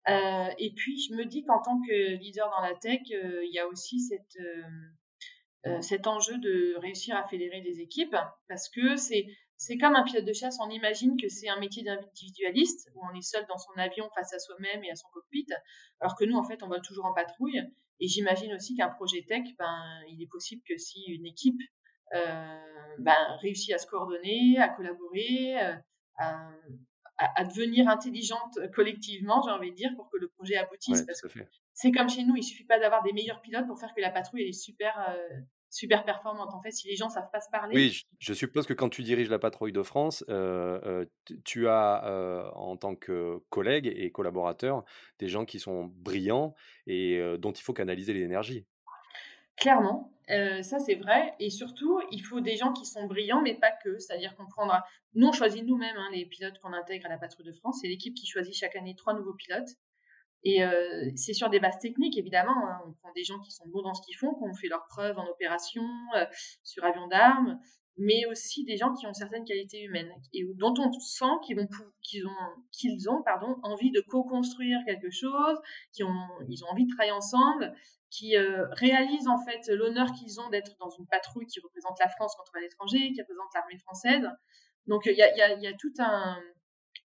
Euh, 0.09 0.49
et 0.57 0.73
puis, 0.73 0.99
je 1.01 1.13
me 1.13 1.25
dis 1.25 1.43
qu'en 1.43 1.61
tant 1.61 1.79
que 1.81 2.15
leader 2.17 2.49
dans 2.49 2.61
la 2.61 2.75
tech, 2.75 3.01
euh, 3.11 3.43
il 3.43 3.53
y 3.53 3.59
a 3.59 3.67
aussi 3.67 4.09
euh, 5.65 5.81
cet 5.81 6.07
enjeu 6.07 6.37
de 6.37 6.75
réussir 6.79 7.15
à 7.17 7.23
fédérer 7.23 7.61
des 7.61 7.81
équipes 7.81 8.15
parce 8.47 8.69
que 8.69 8.95
c'est 8.95 9.25
c'est 9.59 9.79
comme 9.79 9.95
un 9.95 10.03
pilote 10.03 10.23
de 10.23 10.33
chasse, 10.33 10.59
on 10.63 10.69
imagine 10.69 11.19
que 11.19 11.27
c'est 11.29 11.49
un 11.49 11.59
métier 11.59 11.81
d'individualiste, 11.81 12.91
où 12.93 13.01
on 13.11 13.17
est 13.17 13.23
seul 13.23 13.43
dans 13.49 13.57
son 13.57 13.71
avion 13.75 14.07
face 14.13 14.31
à 14.31 14.37
soi-même 14.37 14.83
et 14.83 14.91
à 14.91 14.95
son 14.95 15.07
cockpit, 15.11 15.47
alors 15.99 16.15
que 16.15 16.25
nous, 16.25 16.37
en 16.37 16.43
fait, 16.43 16.61
on 16.61 16.67
vole 16.67 16.83
toujours 16.83 17.05
en 17.05 17.13
patrouille. 17.13 17.59
Et 17.99 18.07
j'imagine 18.07 18.53
aussi 18.53 18.75
qu'un 18.75 18.89
projet 18.89 19.25
tech, 19.27 19.41
ben, 19.57 20.03
il 20.09 20.21
est 20.21 20.29
possible 20.29 20.61
que 20.69 20.77
si 20.77 21.01
une 21.07 21.25
équipe 21.25 21.59
ben, 22.11 23.37
réussit 23.41 23.73
à 23.73 23.79
se 23.79 23.87
coordonner, 23.87 24.59
à 24.59 24.69
collaborer, 24.69 25.59
euh, 25.59 26.51
à, 27.17 27.41
à, 27.41 27.43
devenir 27.45 27.87
intelligente 27.87 28.59
collectivement, 28.73 29.41
j'ai 29.43 29.51
envie 29.51 29.71
de 29.71 29.75
dire, 29.75 29.91
pour 29.95 30.09
que 30.09 30.17
le 30.17 30.27
projet 30.27 30.55
aboutisse. 30.57 31.01
parce 31.03 31.21
que 31.21 31.27
c'est 31.73 31.91
comme 31.91 32.09
chez 32.09 32.23
nous, 32.23 32.35
il 32.35 32.43
suffit 32.43 32.65
pas 32.65 32.79
d'avoir 32.79 33.03
des 33.03 33.13
meilleurs 33.13 33.41
pilotes 33.41 33.67
pour 33.67 33.79
faire 33.79 33.93
que 33.95 34.01
la 34.01 34.09
patrouille 34.09 34.43
est 34.43 34.53
super 34.53 34.93
euh, 35.09 35.39
super 35.69 36.05
performante. 36.05 36.53
En 36.53 36.61
fait, 36.61 36.71
si 36.71 36.87
les 36.87 36.95
gens 36.95 37.09
savent 37.09 37.29
pas 37.31 37.41
se 37.41 37.49
parler. 37.49 37.75
Oui, 37.75 38.01
je, 38.19 38.33
suppose 38.33 38.65
que 38.65 38.73
quand 38.73 38.89
tu 38.89 39.03
diriges 39.03 39.29
la 39.29 39.39
patrouille 39.39 39.71
de 39.71 39.83
France, 39.83 40.23
euh, 40.29 40.79
euh, 40.85 41.05
tu 41.43 41.67
as 41.67 42.05
euh, 42.05 42.49
en 42.53 42.77
tant 42.77 42.95
que 42.95 43.39
collègue 43.49 43.87
et 43.87 44.11
collaborateur 44.11 44.83
des 45.19 45.27
gens 45.27 45.45
qui 45.45 45.59
sont 45.59 45.85
brillants 45.95 46.55
et 46.85 47.21
dont 47.39 47.51
il 47.51 47.61
faut 47.61 47.73
canaliser 47.73 48.13
l'énergie. 48.13 48.65
Clairement, 49.55 50.11
ça 50.27 50.79
c'est 50.79 50.95
vrai. 50.95 51.33
Et 51.39 51.49
surtout, 51.49 52.01
il 52.11 52.19
faut 52.19 52.41
des 52.41 52.57
gens 52.57 52.73
qui 52.73 52.85
sont 52.85 53.05
brillants, 53.05 53.41
mais 53.41 53.55
pas 53.55 53.71
que. 53.71 53.97
C'est-à-dire 53.99 54.35
qu'on 54.35 54.45
prendra. 54.45 54.83
Nous, 55.13 55.27
on 55.27 55.31
choisit 55.31 55.65
nous-mêmes 55.65 55.97
hein, 55.97 56.09
les 56.11 56.25
pilotes 56.25 56.59
qu'on 56.59 56.73
intègre 56.73 57.05
à 57.05 57.09
la 57.09 57.17
patrouille 57.17 57.45
de 57.45 57.53
France. 57.53 57.79
C'est 57.81 57.87
l'équipe 57.87 58.13
qui 58.13 58.27
choisit 58.27 58.53
chaque 58.53 58.75
année 58.75 58.95
trois 58.95 59.13
nouveaux 59.13 59.33
pilotes. 59.33 59.69
Et 60.43 60.63
euh, 60.63 61.09
c'est 61.15 61.33
sur 61.33 61.49
des 61.49 61.59
bases 61.59 61.79
techniques, 61.79 62.17
évidemment. 62.17 62.69
Hein. 62.69 62.79
On 62.87 62.93
prend 62.93 63.11
des 63.13 63.23
gens 63.23 63.39
qui 63.39 63.51
sont 63.51 63.67
bons 63.67 63.81
dans 63.81 63.93
ce 63.93 64.01
qu'ils 64.01 64.15
font, 64.15 64.33
qui 64.35 64.43
ont 64.43 64.53
fait 64.53 64.67
leurs 64.67 64.85
preuves 64.87 65.17
en 65.17 65.27
opération, 65.27 65.83
euh, 66.15 66.25
sur 66.63 66.83
avion 66.83 67.07
d'armes, 67.07 67.59
mais 67.97 68.25
aussi 68.27 68.63
des 68.63 68.77
gens 68.77 68.93
qui 68.93 69.07
ont 69.07 69.13
certaines 69.13 69.43
qualités 69.43 69.81
humaines 69.81 70.11
et 70.33 70.45
dont 70.55 70.73
on 70.77 70.91
sent 70.93 71.25
qu'ils 71.43 71.59
ont 71.59 72.31
qu'ils 72.71 73.09
ont 73.09 73.23
pardon 73.23 73.57
envie 73.63 73.91
de 73.91 74.01
co-construire 74.01 74.79
quelque 74.85 75.09
chose, 75.09 75.57
qui 75.93 76.03
ont 76.03 76.27
ils 76.47 76.63
ont 76.63 76.67
envie 76.69 76.85
de 76.85 76.91
travailler 76.93 77.11
ensemble, 77.11 77.73
qui 78.09 78.37
euh, 78.37 78.67
réalisent 78.71 79.27
en 79.27 79.43
fait 79.43 79.67
l'honneur 79.69 80.11
qu'ils 80.13 80.39
ont 80.39 80.49
d'être 80.49 80.75
dans 80.79 80.89
une 80.89 81.07
patrouille 81.07 81.47
qui 81.47 81.59
représente 81.59 81.97
la 81.99 82.09
France 82.09 82.35
contre 82.35 82.53
l'étranger, 82.61 83.11
qui 83.13 83.21
représente 83.21 83.53
l'armée 83.53 83.77
française. 83.79 84.29
Donc 84.85 85.05
il 85.05 85.17
y 85.17 85.23
a, 85.23 85.55
y, 85.57 85.61
y 85.61 85.67
a 85.67 85.73
tout 85.73 85.93
un 85.99 86.37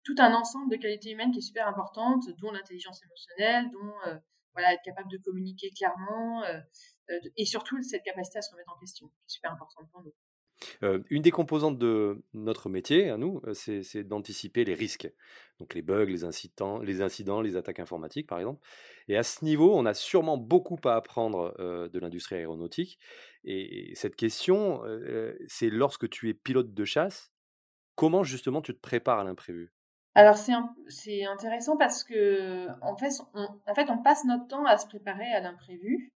tout 0.03 0.15
un 0.17 0.33
ensemble 0.33 0.71
de 0.71 0.77
qualités 0.77 1.11
humaines 1.11 1.31
qui 1.31 1.39
est 1.39 1.41
super 1.41 1.67
importante, 1.67 2.23
dont 2.41 2.51
l'intelligence 2.51 3.01
émotionnelle, 3.03 3.69
dont 3.71 3.93
euh, 4.07 4.17
voilà, 4.53 4.73
être 4.73 4.81
capable 4.83 5.09
de 5.11 5.17
communiquer 5.17 5.69
clairement, 5.71 6.43
euh, 6.43 6.59
et 7.37 7.45
surtout 7.45 7.81
cette 7.81 8.03
capacité 8.03 8.39
à 8.39 8.41
se 8.41 8.51
remettre 8.51 8.73
en 8.75 8.79
question, 8.79 9.07
qui 9.07 9.25
est 9.27 9.29
super 9.29 9.51
importante 9.51 9.89
pour 9.91 10.03
nous. 10.03 10.13
Une 10.81 11.21
des 11.21 11.31
composantes 11.31 11.77
de 11.77 12.23
notre 12.33 12.69
métier, 12.69 13.09
à 13.09 13.17
nous, 13.17 13.41
c'est 13.53 14.03
d'anticiper 14.03 14.65
les 14.65 14.73
risques. 14.73 15.11
Donc 15.59 15.73
les 15.73 15.81
bugs, 15.81 16.05
les 16.05 16.23
incidents, 16.23 16.79
les 16.79 17.01
incidents, 17.01 17.41
les 17.41 17.55
attaques 17.55 17.79
informatiques, 17.79 18.27
par 18.27 18.39
exemple. 18.39 18.61
Et 19.07 19.17
à 19.17 19.23
ce 19.23 19.43
niveau, 19.43 19.75
on 19.75 19.85
a 19.85 19.93
sûrement 19.93 20.37
beaucoup 20.37 20.79
à 20.85 20.95
apprendre 20.95 21.53
de 21.59 21.99
l'industrie 21.99 22.35
aéronautique. 22.35 22.99
Et, 23.43 23.93
cette 23.95 24.15
question, 24.15 24.81
c'est 25.47 25.69
lorsque 25.69 26.09
tu 26.09 26.29
es 26.29 26.33
pilote 26.33 26.73
de 26.73 26.85
chasse, 26.85 27.31
comment 27.95 28.23
justement 28.23 28.61
tu 28.61 28.73
te 28.73 28.79
prépares 28.79 29.19
à 29.19 29.23
l'imprévu? 29.23 29.73
Alors 30.15 30.37
c'est 30.37 31.23
intéressant 31.25 31.77
parce 31.77 32.03
que 32.03 32.67
en 32.81 32.97
fait, 32.97 33.11
on, 33.89 33.97
passe 33.99 34.25
notre 34.25 34.47
temps 34.47 34.65
à 34.65 34.77
se 34.77 34.87
préparer 34.87 35.31
à 35.33 35.39
l'imprévu, 35.39 36.11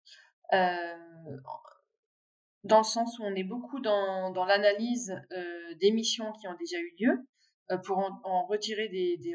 dans 2.64 2.78
le 2.78 2.84
sens 2.84 3.18
où 3.18 3.22
on 3.22 3.34
est 3.34 3.44
beaucoup 3.44 3.80
dans, 3.80 4.30
dans 4.30 4.44
l'analyse 4.44 5.14
euh, 5.32 5.74
des 5.80 5.92
missions 5.92 6.32
qui 6.32 6.46
ont 6.48 6.56
déjà 6.58 6.78
eu 6.78 6.94
lieu 7.00 7.28
euh, 7.70 7.78
pour 7.78 7.98
en, 7.98 8.46
retirer 8.46 8.88
des, 8.88 9.16
des, 9.18 9.34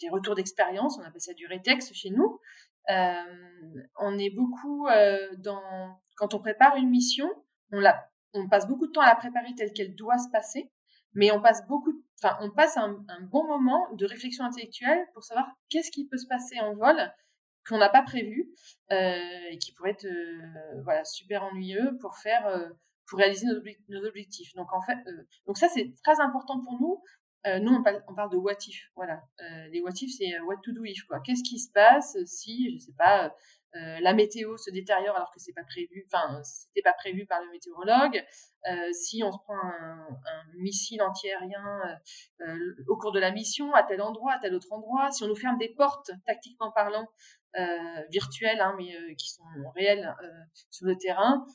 des, 0.00 0.08
retours 0.08 0.34
d'expérience. 0.34 0.98
On 0.98 1.02
appelle 1.02 1.20
ça 1.20 1.34
du 1.34 1.46
rétex 1.46 1.92
chez 1.92 2.10
nous. 2.10 2.40
on 2.88 4.18
est 4.18 4.30
beaucoup 4.30 4.86
dans 5.38 5.98
quand 6.16 6.32
on 6.32 6.38
prépare 6.38 6.76
une 6.76 6.88
mission, 6.88 7.28
on 7.72 7.80
la, 7.80 8.08
on 8.32 8.48
passe 8.48 8.66
beaucoup 8.66 8.86
de 8.86 8.92
temps 8.92 9.02
à 9.02 9.06
la 9.06 9.16
préparer 9.16 9.54
telle 9.54 9.72
qu'elle 9.72 9.94
doit 9.94 10.18
se 10.18 10.30
passer 10.30 10.70
mais 11.16 11.32
on 11.32 11.40
passe 11.40 11.66
beaucoup, 11.66 11.92
enfin, 12.22 12.36
on 12.42 12.50
passe 12.50 12.76
un, 12.76 13.04
bon 13.22 13.46
moment 13.46 13.92
de 13.94 14.06
réflexion 14.06 14.44
intellectuelle 14.44 15.04
pour 15.14 15.24
savoir 15.24 15.48
qu'est-ce 15.70 15.90
qui 15.90 16.06
peut 16.06 16.18
se 16.18 16.26
passer 16.26 16.60
en 16.60 16.74
vol 16.74 16.96
qu'on 17.68 17.78
n'a 17.78 17.88
pas 17.88 18.02
prévu 18.02 18.48
euh, 18.92 19.18
et 19.50 19.58
qui 19.58 19.72
pourrait 19.72 19.90
être 19.90 20.06
euh, 20.06 20.82
voilà 20.84 21.04
super 21.04 21.44
ennuyeux 21.44 21.96
pour 22.00 22.16
faire 22.16 22.46
euh, 22.46 22.68
pour 23.08 23.18
réaliser 23.18 23.46
nos, 23.88 24.04
objectifs. 24.04 24.52
Donc 24.54 24.72
en 24.72 24.80
fait, 24.80 24.98
donc 25.46 25.58
ça 25.58 25.68
c'est 25.68 25.94
très 26.02 26.20
important 26.20 26.60
pour 26.60 26.80
nous. 26.80 27.00
nous 27.60 27.72
on 27.72 27.82
parle, 27.82 28.02
on 28.08 28.14
parle, 28.14 28.30
de 28.32 28.36
what 28.36 28.56
if, 28.66 28.90
voilà. 28.96 29.22
les 29.70 29.80
what 29.80 29.92
if 30.00 30.10
c'est 30.18 30.40
what 30.40 30.56
to 30.64 30.72
do 30.72 30.84
if 30.84 31.04
quoi. 31.04 31.20
Qu'est-ce 31.20 31.44
qui 31.44 31.60
se 31.60 31.70
passe 31.70 32.16
si 32.24 32.72
je 32.74 32.84
sais 32.84 32.94
pas 32.98 33.32
la 33.74 34.12
météo 34.12 34.56
se 34.56 34.70
détériore 34.70 35.14
alors 35.14 35.30
que 35.30 35.38
c'est 35.38 35.52
pas 35.52 35.62
prévu, 35.62 36.04
enfin 36.12 36.42
c'était 36.42 36.82
pas 36.82 36.94
prévu 36.94 37.26
par 37.26 37.40
le 37.44 37.50
météorologue. 37.52 38.24
Si 38.92 39.22
on 39.22 39.30
se 39.30 39.38
prend 39.38 39.54
un, 39.56 40.08
missile 40.56 41.00
antiaérien 41.02 41.80
euh, 42.40 42.84
au 42.88 42.96
cours 42.96 43.12
de 43.12 43.20
la 43.20 43.30
mission 43.30 43.72
à 43.74 43.82
tel 43.82 44.02
endroit, 44.02 44.32
à 44.34 44.38
tel 44.38 44.54
autre 44.54 44.72
endroit, 44.72 45.10
si 45.10 45.24
on 45.24 45.28
nous 45.28 45.36
ferme 45.36 45.58
des 45.58 45.70
portes 45.70 46.10
tactiquement 46.26 46.70
parlant 46.70 47.08
virtuelles, 48.10 48.60
hein, 48.60 48.74
mais 48.78 48.94
euh, 48.94 49.14
qui 49.14 49.30
sont 49.30 49.42
réelles 49.74 50.14
euh, 50.22 50.28
sur 50.70 50.86
le 50.86 50.96
terrain, 50.96 51.46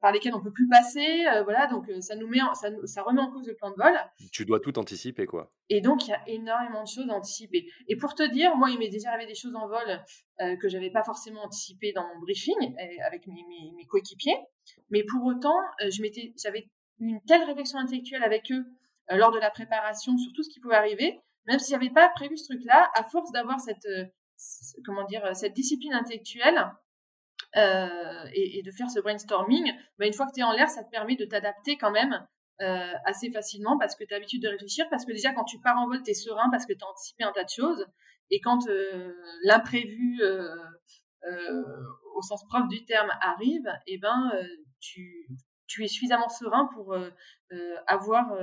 par 0.00 0.12
lesquelles 0.12 0.34
on 0.34 0.42
peut 0.42 0.52
plus 0.52 0.68
passer. 0.68 1.24
voilà, 1.42 1.66
donc 1.66 1.90
ça 2.00 2.14
nous 2.14 2.28
met, 2.28 2.38
ça, 2.54 2.68
ça 2.84 3.02
remet 3.02 3.20
en 3.20 3.32
cause 3.32 3.46
le 3.48 3.56
plan 3.56 3.70
de 3.70 3.76
vol. 3.76 3.92
Tu 4.30 4.44
dois 4.44 4.60
tout 4.60 4.78
anticiper, 4.78 5.26
quoi. 5.26 5.52
Et 5.68 5.80
donc 5.80 6.06
il 6.06 6.10
y 6.10 6.12
a 6.12 6.22
énormément 6.28 6.84
de 6.84 6.88
choses 6.88 7.10
à 7.10 7.14
anticiper. 7.14 7.66
Et 7.88 7.96
pour 7.96 8.14
te 8.14 8.22
dire, 8.22 8.54
moi, 8.56 8.70
il 8.70 8.78
m'est 8.78 8.88
déjà 8.88 9.10
arrivé 9.10 9.26
des 9.26 9.34
choses 9.34 9.56
en 9.56 9.66
vol 9.66 10.04
que 10.60 10.68
j'avais 10.68 10.90
pas 10.90 11.02
forcément 11.02 11.42
anticipées 11.42 11.92
dans 11.92 12.06
mon 12.06 12.20
briefing 12.20 12.76
avec 13.04 13.26
mes, 13.26 13.42
mes, 13.48 13.72
mes 13.76 13.84
coéquipiers, 13.86 14.36
mais 14.90 15.02
pour 15.02 15.24
autant, 15.24 15.56
je 15.80 16.02
m'étais, 16.02 16.32
j'avais 16.40 16.68
une 17.00 17.20
telle 17.26 17.42
réflexion 17.42 17.78
intellectuelle 17.80 18.22
avec 18.22 18.52
eux 18.52 18.64
lors 19.10 19.32
de 19.32 19.38
la 19.38 19.50
préparation 19.50 20.16
sur 20.16 20.32
tout 20.34 20.44
ce 20.44 20.50
qui 20.50 20.60
pouvait 20.60 20.76
arriver, 20.76 21.18
même 21.46 21.58
si 21.58 21.72
j'avais 21.72 21.90
pas 21.90 22.08
prévu 22.10 22.36
ce 22.36 22.52
truc-là, 22.52 22.90
à 22.94 23.02
force 23.02 23.32
d'avoir 23.32 23.58
cette 23.58 23.88
comment 24.84 25.04
dire, 25.04 25.34
cette 25.34 25.54
discipline 25.54 25.92
intellectuelle 25.92 26.72
euh, 27.56 28.24
et, 28.32 28.62
de 28.62 28.70
faire 28.70 28.90
ce 28.90 29.00
brainstorming, 29.00 29.72
bah, 29.98 30.06
une 30.06 30.12
fois 30.12 30.26
que 30.26 30.32
tu 30.34 30.40
es 30.40 30.44
en 30.44 30.52
l'air, 30.52 30.68
ça 30.68 30.84
te 30.84 30.90
permet 30.90 31.16
de 31.16 31.24
t'adapter 31.24 31.76
quand 31.78 31.90
même 31.90 32.26
euh, 32.60 32.92
assez 33.04 33.30
facilement 33.30 33.78
parce 33.78 33.96
que 33.96 34.04
tu 34.04 34.12
as 34.12 34.18
l'habitude 34.18 34.42
de 34.42 34.48
réfléchir, 34.48 34.86
parce 34.90 35.04
que 35.04 35.12
déjà 35.12 35.32
quand 35.32 35.44
tu 35.44 35.58
pars 35.60 35.78
en 35.78 35.86
vol, 35.86 36.02
tu 36.02 36.10
es 36.10 36.14
serein 36.14 36.50
parce 36.50 36.66
que 36.66 36.72
tu 36.72 36.84
as 36.84 36.88
anticipé 36.88 37.24
un 37.24 37.32
tas 37.32 37.44
de 37.44 37.50
choses. 37.50 37.86
Et 38.30 38.40
quand 38.40 38.68
euh, 38.68 39.14
l'imprévu, 39.44 40.20
au 42.14 42.22
sens 42.22 42.44
propre 42.48 42.68
du 42.68 42.84
terme, 42.84 43.10
arrive, 43.20 43.72
et 43.86 43.98
ben, 43.98 44.30
tu, 44.80 45.28
tu 45.66 45.84
es 45.84 45.88
suffisamment 45.88 46.28
serein 46.28 46.68
pour 46.74 46.94
avoir 47.86 48.36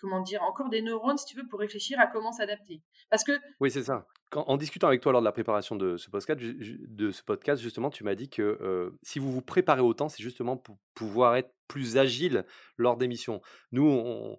comment 0.00 0.20
dire, 0.20 0.42
encore 0.42 0.68
des 0.68 0.82
neurones, 0.82 1.16
si 1.16 1.24
tu 1.24 1.36
veux, 1.36 1.46
pour 1.48 1.60
réfléchir 1.60 1.98
à 1.98 2.06
comment 2.06 2.32
s'adapter. 2.32 2.82
Parce 3.08 3.24
que... 3.24 3.32
Oui, 3.60 3.70
c'est 3.70 3.84
ça. 3.84 4.06
En 4.36 4.56
discutant 4.56 4.88
avec 4.88 5.00
toi 5.00 5.12
lors 5.12 5.20
de 5.20 5.24
la 5.24 5.32
préparation 5.32 5.76
de 5.76 5.96
ce 5.96 6.10
podcast, 6.10 7.60
justement, 7.62 7.90
tu 7.90 8.04
m'as 8.04 8.14
dit 8.14 8.28
que 8.28 8.42
euh, 8.42 8.90
si 9.02 9.18
vous 9.18 9.32
vous 9.32 9.42
préparez 9.42 9.80
autant, 9.80 10.08
c'est 10.08 10.22
justement 10.22 10.56
pour 10.56 10.78
pouvoir 10.94 11.36
être 11.36 11.52
plus 11.68 11.96
agile 11.96 12.44
lors 12.76 12.96
des 12.96 13.08
missions. 13.08 13.40
Nous, 13.72 13.86
on, 13.86 14.38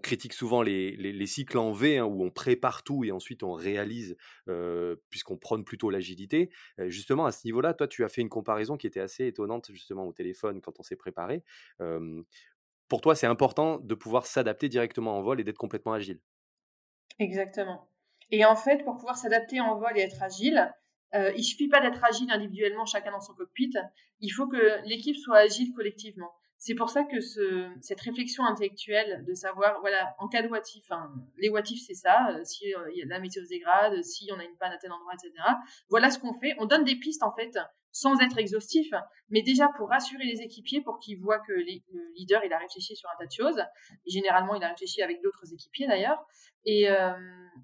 critique 0.00 0.32
souvent 0.32 0.62
les, 0.62 1.26
cycles 1.26 1.58
en 1.58 1.72
V, 1.72 1.98
hein, 1.98 2.04
où 2.04 2.24
on 2.24 2.30
prépare 2.30 2.82
tout 2.82 3.04
et 3.04 3.12
ensuite 3.12 3.42
on 3.42 3.52
réalise, 3.52 4.16
euh, 4.48 4.96
puisqu'on 5.08 5.36
prône 5.36 5.64
plutôt 5.64 5.90
l'agilité. 5.90 6.50
Euh, 6.80 6.88
justement, 6.88 7.26
à 7.26 7.32
ce 7.32 7.46
niveau-là, 7.46 7.74
toi, 7.74 7.86
tu 7.86 8.04
as 8.04 8.08
fait 8.08 8.20
une 8.20 8.28
comparaison 8.28 8.76
qui 8.76 8.86
était 8.86 9.00
assez 9.00 9.26
étonnante, 9.26 9.70
justement, 9.70 10.04
au 10.04 10.12
téléphone 10.12 10.60
quand 10.60 10.80
on 10.80 10.82
s'est 10.82 10.96
préparé 10.96 11.44
pour 12.88 13.02
toi, 13.02 13.14
c'est 13.14 13.26
important 13.26 13.78
de 13.78 13.94
pouvoir 13.94 14.26
s'adapter 14.26 14.68
directement 14.68 15.18
en 15.18 15.22
vol 15.22 15.40
et 15.40 15.44
d'être 15.44 15.58
complètement 15.58 15.92
agile. 15.92 16.20
Exactement. 17.18 17.88
Et 18.30 18.44
en 18.44 18.56
fait, 18.56 18.84
pour 18.84 18.96
pouvoir 18.96 19.16
s'adapter 19.16 19.60
en 19.60 19.78
vol 19.78 19.96
et 19.96 20.02
être 20.02 20.22
agile, 20.22 20.72
euh, 21.14 21.32
il 21.36 21.42
suffit 21.42 21.68
pas 21.68 21.80
d'être 21.80 22.04
agile 22.04 22.30
individuellement, 22.30 22.84
chacun 22.84 23.12
dans 23.12 23.20
son 23.20 23.34
cockpit. 23.34 23.72
Il 24.20 24.30
faut 24.30 24.46
que 24.46 24.86
l'équipe 24.86 25.16
soit 25.16 25.38
agile 25.38 25.72
collectivement. 25.74 26.30
C'est 26.58 26.74
pour 26.74 26.90
ça 26.90 27.04
que 27.04 27.20
ce, 27.20 27.70
cette 27.80 28.00
réflexion 28.00 28.44
intellectuelle 28.44 29.24
de 29.24 29.32
savoir, 29.32 29.80
voilà, 29.80 30.14
en 30.18 30.26
cas 30.26 30.42
de 30.42 30.48
what 30.48 30.62
if, 30.74 30.90
les 31.36 31.48
what 31.50 31.62
if 31.70 31.80
c'est 31.86 31.94
ça, 31.94 32.30
euh, 32.30 32.44
si 32.44 32.74
euh, 32.74 32.90
la 33.06 33.20
météo 33.20 33.44
se 33.44 33.48
dégrade, 33.48 34.02
si 34.02 34.28
on 34.34 34.38
a 34.40 34.44
une 34.44 34.56
panne 34.56 34.72
à 34.72 34.76
tel 34.76 34.90
endroit, 34.90 35.12
etc. 35.14 35.32
Voilà 35.88 36.10
ce 36.10 36.18
qu'on 36.18 36.34
fait. 36.34 36.56
On 36.58 36.66
donne 36.66 36.82
des 36.82 36.96
pistes 36.96 37.22
en 37.22 37.32
fait 37.32 37.56
sans 37.92 38.20
être 38.20 38.38
exhaustif, 38.38 38.92
mais 39.30 39.42
déjà 39.42 39.68
pour 39.76 39.88
rassurer 39.88 40.24
les 40.24 40.42
équipiers, 40.42 40.80
pour 40.80 40.98
qu'ils 40.98 41.18
voient 41.18 41.38
que 41.38 41.52
le 41.52 41.64
leader, 42.16 42.44
il 42.44 42.52
a 42.52 42.58
réfléchi 42.58 42.94
sur 42.96 43.08
un 43.08 43.16
tas 43.18 43.26
de 43.26 43.32
choses. 43.32 43.62
Généralement, 44.06 44.54
il 44.54 44.62
a 44.62 44.68
réfléchi 44.68 45.00
avec 45.02 45.22
d'autres 45.22 45.52
équipiers 45.52 45.86
d'ailleurs. 45.86 46.26
Et, 46.64 46.90
euh, 46.90 47.12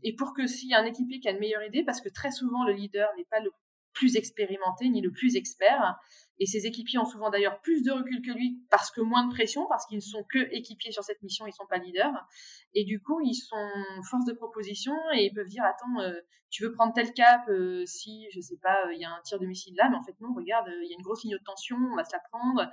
et 0.03 0.15
pour 0.15 0.35
que 0.35 0.47
s'il 0.47 0.71
y 0.71 0.75
a 0.75 0.81
un 0.81 0.85
équipier 0.85 1.21
qui 1.21 1.29
a 1.29 1.33
une 1.33 1.41
meilleure 1.41 1.63
idée, 1.63 1.85
parce 1.85 2.01
que 2.01 2.09
très 2.09 2.31
souvent, 2.31 2.65
le 2.65 2.73
leader 2.73 3.09
n'est 3.17 3.27
pas 3.27 3.41
le 3.41 3.51
plus 3.95 4.17
expérimenté 4.17 4.89
ni 4.89 5.01
le 5.01 5.11
plus 5.11 5.37
expert. 5.37 5.97
Et 6.41 6.47
ses 6.47 6.67
équipiers 6.67 6.99
ont 6.99 7.05
souvent 7.05 7.31
d'ailleurs 7.31 7.61
plus 7.61 7.83
de 7.85 7.93
recul 7.93 8.21
que 8.21 8.33
lui 8.33 8.61
parce 8.69 8.91
que 8.91 9.01
moins 9.01 9.27
de 9.27 9.33
pression, 9.33 9.67
parce 9.69 9.87
qu'ils 9.87 9.99
ne 9.99 10.03
sont 10.03 10.25
que 10.29 10.53
équipiers 10.53 10.91
sur 10.91 11.05
cette 11.05 11.23
mission, 11.23 11.47
ils 11.47 11.51
ne 11.51 11.55
sont 11.55 11.67
pas 11.67 11.79
leaders. 11.79 12.27
Et 12.75 12.85
du 12.85 13.01
coup, 13.01 13.21
ils 13.21 13.35
sont 13.35 13.71
force 14.11 14.25
de 14.25 14.33
proposition 14.33 14.95
et 15.15 15.27
ils 15.27 15.33
peuvent 15.33 15.49
dire 15.49 15.63
attends, 15.65 16.01
euh, 16.01 16.21
tu 16.51 16.65
veux 16.65 16.73
prendre 16.73 16.93
tel 16.93 17.13
cap 17.13 17.49
euh, 17.49 17.85
si 17.87 18.27
je 18.35 18.41
sais 18.41 18.59
pas, 18.61 18.93
il 18.93 19.01
y 19.01 19.05
a 19.05 19.11
un 19.11 19.21
tir 19.23 19.39
de 19.39 19.47
missile 19.47 19.75
là, 19.77 19.89
mais 19.89 19.97
en 19.97 20.03
fait 20.03 20.17
non, 20.21 20.35
regarde, 20.35 20.67
il 20.83 20.89
y 20.89 20.93
a 20.93 20.97
une 20.97 21.05
grosse 21.05 21.23
ligne 21.23 21.35
de 21.35 21.43
tension, 21.45 21.77
on 21.77 21.97
va 21.97 22.05
se 22.05 22.13
la 22.13 22.21
prendre. 22.31 22.71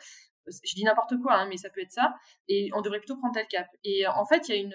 Je 0.47 0.73
dis 0.75 0.83
n'importe 0.83 1.13
quoi, 1.21 1.35
hein, 1.35 1.47
mais 1.47 1.57
ça 1.57 1.69
peut 1.69 1.81
être 1.81 1.91
ça. 1.91 2.15
Et 2.47 2.71
on 2.73 2.81
devrait 2.81 2.97
plutôt 2.97 3.15
prendre 3.17 3.35
tel 3.35 3.47
cap. 3.47 3.67
Et 3.83 4.07
en 4.07 4.25
fait, 4.25 4.49
il 4.49 4.55
y 4.55 4.73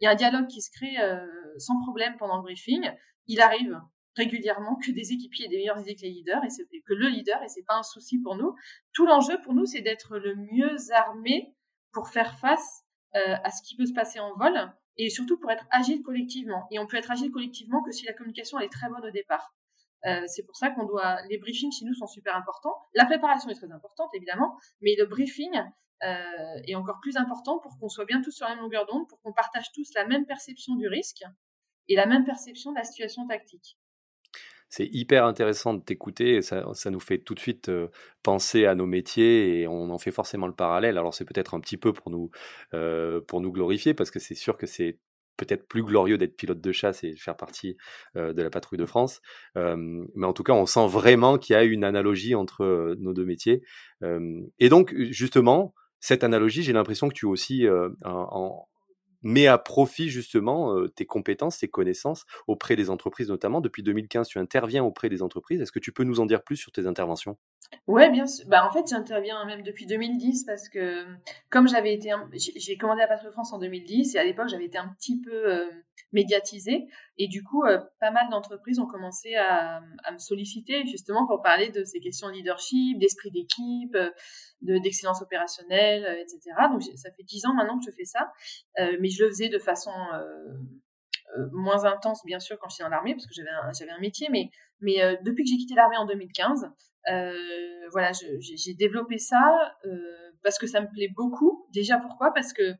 il 0.00 0.04
y 0.04 0.08
a 0.08 0.10
un 0.10 0.14
dialogue 0.14 0.46
qui 0.46 0.60
se 0.60 0.70
crée 0.70 0.98
euh, 1.00 1.26
sans 1.58 1.80
problème 1.82 2.16
pendant 2.18 2.36
le 2.36 2.42
briefing. 2.42 2.90
Il 3.26 3.40
arrive 3.40 3.80
régulièrement 4.16 4.76
que 4.76 4.90
des 4.90 5.12
équipiers 5.12 5.46
aient 5.46 5.48
des 5.48 5.58
meilleures 5.58 5.80
idées 5.80 5.94
que 5.94 6.02
les 6.02 6.10
leaders 6.10 6.42
et, 6.44 6.80
que 6.82 6.94
le 6.94 7.08
leader 7.08 7.42
et 7.42 7.48
c'est 7.48 7.64
pas 7.64 7.76
un 7.76 7.82
souci 7.82 8.18
pour 8.18 8.36
nous. 8.36 8.54
Tout 8.92 9.06
l'enjeu 9.06 9.40
pour 9.42 9.54
nous 9.54 9.66
c'est 9.66 9.82
d'être 9.82 10.18
le 10.18 10.34
mieux 10.34 10.76
armé 10.92 11.54
pour 11.92 12.08
faire 12.08 12.38
face 12.38 12.84
euh, 13.14 13.36
à 13.44 13.50
ce 13.50 13.62
qui 13.62 13.76
peut 13.76 13.86
se 13.86 13.92
passer 13.92 14.18
en 14.20 14.34
vol 14.36 14.72
et 14.96 15.10
surtout 15.10 15.38
pour 15.38 15.50
être 15.50 15.66
agile 15.70 16.02
collectivement. 16.02 16.66
Et 16.70 16.78
on 16.78 16.86
peut 16.86 16.96
être 16.96 17.10
agile 17.10 17.30
collectivement 17.30 17.82
que 17.82 17.92
si 17.92 18.06
la 18.06 18.14
communication 18.14 18.58
elle 18.58 18.66
est 18.66 18.72
très 18.72 18.88
bonne 18.88 19.04
au 19.04 19.10
départ. 19.10 19.54
Euh, 20.04 20.22
c'est 20.26 20.44
pour 20.44 20.56
ça 20.56 20.70
qu'on 20.70 20.84
doit 20.84 21.20
les 21.28 21.38
briefings 21.38 21.72
chez 21.72 21.84
nous 21.84 21.94
sont 21.94 22.06
super 22.06 22.36
importants. 22.36 22.74
La 22.94 23.04
préparation 23.04 23.50
est 23.50 23.54
très 23.54 23.70
importante 23.70 24.10
évidemment, 24.14 24.56
mais 24.80 24.94
le 24.98 25.06
briefing 25.06 25.50
euh, 26.02 26.60
est 26.66 26.74
encore 26.74 27.00
plus 27.00 27.16
important 27.16 27.58
pour 27.58 27.78
qu'on 27.78 27.88
soit 27.88 28.04
bien 28.04 28.20
tous 28.22 28.30
sur 28.30 28.46
la 28.46 28.54
même 28.54 28.62
longueur 28.62 28.86
d'onde, 28.86 29.08
pour 29.08 29.20
qu'on 29.22 29.32
partage 29.32 29.72
tous 29.72 29.92
la 29.94 30.06
même 30.06 30.26
perception 30.26 30.74
du 30.76 30.88
risque 30.88 31.22
et 31.88 31.96
la 31.96 32.06
même 32.06 32.24
perception 32.24 32.72
de 32.72 32.76
la 32.76 32.84
situation 32.84 33.26
tactique 33.26 33.78
c'est 34.68 34.86
hyper 34.92 35.24
intéressant 35.24 35.74
de 35.74 35.82
t'écouter. 35.82 36.42
Ça, 36.42 36.64
ça 36.74 36.90
nous 36.90 37.00
fait 37.00 37.18
tout 37.18 37.34
de 37.34 37.40
suite 37.40 37.68
euh, 37.68 37.88
penser 38.22 38.66
à 38.66 38.74
nos 38.74 38.86
métiers 38.86 39.60
et 39.60 39.68
on 39.68 39.90
en 39.90 39.98
fait 39.98 40.10
forcément 40.10 40.46
le 40.46 40.54
parallèle. 40.54 40.98
Alors 40.98 41.14
c'est 41.14 41.24
peut-être 41.24 41.54
un 41.54 41.60
petit 41.60 41.76
peu 41.76 41.92
pour 41.92 42.10
nous, 42.10 42.30
euh, 42.74 43.20
pour 43.20 43.40
nous 43.40 43.52
glorifier 43.52 43.94
parce 43.94 44.10
que 44.10 44.18
c'est 44.18 44.34
sûr 44.34 44.56
que 44.58 44.66
c'est 44.66 44.98
peut-être 45.36 45.68
plus 45.68 45.82
glorieux 45.82 46.16
d'être 46.16 46.36
pilote 46.36 46.60
de 46.60 46.72
chasse 46.72 47.04
et 47.04 47.14
faire 47.14 47.36
partie 47.36 47.76
euh, 48.16 48.32
de 48.32 48.42
la 48.42 48.50
patrouille 48.50 48.78
de 48.78 48.86
France. 48.86 49.20
mais 49.54 50.26
en 50.26 50.32
tout 50.32 50.42
cas, 50.42 50.54
on 50.54 50.66
sent 50.66 50.86
vraiment 50.88 51.38
qu'il 51.38 51.54
y 51.54 51.56
a 51.56 51.62
une 51.62 51.84
analogie 51.84 52.34
entre 52.34 52.96
nos 52.98 53.12
deux 53.12 53.26
métiers. 53.26 53.62
et 54.02 54.68
donc, 54.68 54.94
justement, 54.96 55.74
cette 56.00 56.24
analogie, 56.24 56.62
j'ai 56.62 56.72
l'impression 56.72 57.08
que 57.08 57.14
tu 57.14 57.26
aussi 57.26 57.66
en, 58.04 58.66
mets 59.26 59.46
à 59.46 59.58
profit 59.58 60.08
justement 60.08 60.74
tes 60.94 61.06
compétences, 61.06 61.58
tes 61.58 61.68
connaissances 61.68 62.24
auprès 62.46 62.76
des 62.76 62.90
entreprises 62.90 63.28
notamment. 63.28 63.60
Depuis 63.60 63.82
2015, 63.82 64.28
tu 64.28 64.38
interviens 64.38 64.84
auprès 64.84 65.08
des 65.08 65.22
entreprises. 65.22 65.60
Est-ce 65.60 65.72
que 65.72 65.78
tu 65.78 65.92
peux 65.92 66.04
nous 66.04 66.20
en 66.20 66.26
dire 66.26 66.42
plus 66.42 66.56
sur 66.56 66.72
tes 66.72 66.86
interventions? 66.86 67.36
Ouais, 67.86 68.10
bien 68.10 68.26
sûr. 68.26 68.46
Bah, 68.48 68.66
en 68.66 68.70
fait, 68.72 68.86
j'interviens 68.88 69.44
même 69.44 69.62
depuis 69.62 69.86
2010 69.86 70.44
parce 70.44 70.68
que 70.68 71.04
comme 71.50 71.68
j'avais 71.68 71.94
été, 71.94 72.10
j'ai 72.34 72.76
commandé 72.76 73.00
la 73.00 73.08
Patrouille 73.08 73.32
France 73.32 73.52
en 73.52 73.58
2010 73.58 74.14
et 74.14 74.18
à 74.18 74.24
l'époque 74.24 74.48
j'avais 74.48 74.64
été 74.64 74.78
un 74.78 74.88
petit 74.88 75.20
peu 75.20 75.70
médiatisée 76.12 76.86
et 77.18 77.28
du 77.28 77.42
coup, 77.42 77.64
pas 78.00 78.10
mal 78.10 78.28
d'entreprises 78.30 78.78
ont 78.78 78.86
commencé 78.86 79.34
à, 79.34 79.82
à, 80.04 80.12
me 80.12 80.18
solliciter 80.18 80.84
justement 80.86 81.26
pour 81.26 81.42
parler 81.42 81.70
de 81.70 81.84
ces 81.84 82.00
questions 82.00 82.28
de 82.28 82.32
leadership, 82.32 82.98
d'esprit 82.98 83.30
d'équipe, 83.30 83.96
de 84.62 84.78
d'excellence 84.78 85.22
opérationnelle, 85.22 86.18
etc. 86.20 86.40
Donc 86.70 86.82
ça 86.82 87.10
fait 87.12 87.24
dix 87.24 87.44
ans 87.46 87.54
maintenant 87.54 87.78
que 87.78 87.84
je 87.84 87.94
fais 87.94 88.04
ça, 88.04 88.32
mais 88.78 89.08
je 89.08 89.24
le 89.24 89.30
faisais 89.30 89.48
de 89.48 89.58
façon 89.58 89.92
moins 91.52 91.84
intense 91.84 92.22
bien 92.24 92.40
sûr 92.40 92.58
quand 92.58 92.68
j'étais 92.68 92.84
dans 92.84 92.88
l'armée 92.88 93.14
parce 93.14 93.26
que 93.26 93.34
j'avais 93.34 93.50
un, 93.50 93.96
un 93.96 94.00
métier, 94.00 94.28
mais 94.30 94.50
mais 94.80 94.96
depuis 95.22 95.44
que 95.44 95.50
j'ai 95.50 95.56
quitté 95.56 95.74
l'armée 95.74 95.96
en 95.96 96.06
2015 96.06 96.70
euh, 97.10 97.88
voilà, 97.92 98.12
j'ai 98.12 98.74
développé 98.74 99.18
ça 99.18 99.74
euh, 99.84 100.32
parce 100.42 100.58
que 100.58 100.66
ça 100.66 100.80
me 100.80 100.88
plaît 100.88 101.10
beaucoup. 101.14 101.66
Déjà, 101.72 101.98
pourquoi? 101.98 102.32
Parce 102.32 102.52
que 102.52 102.74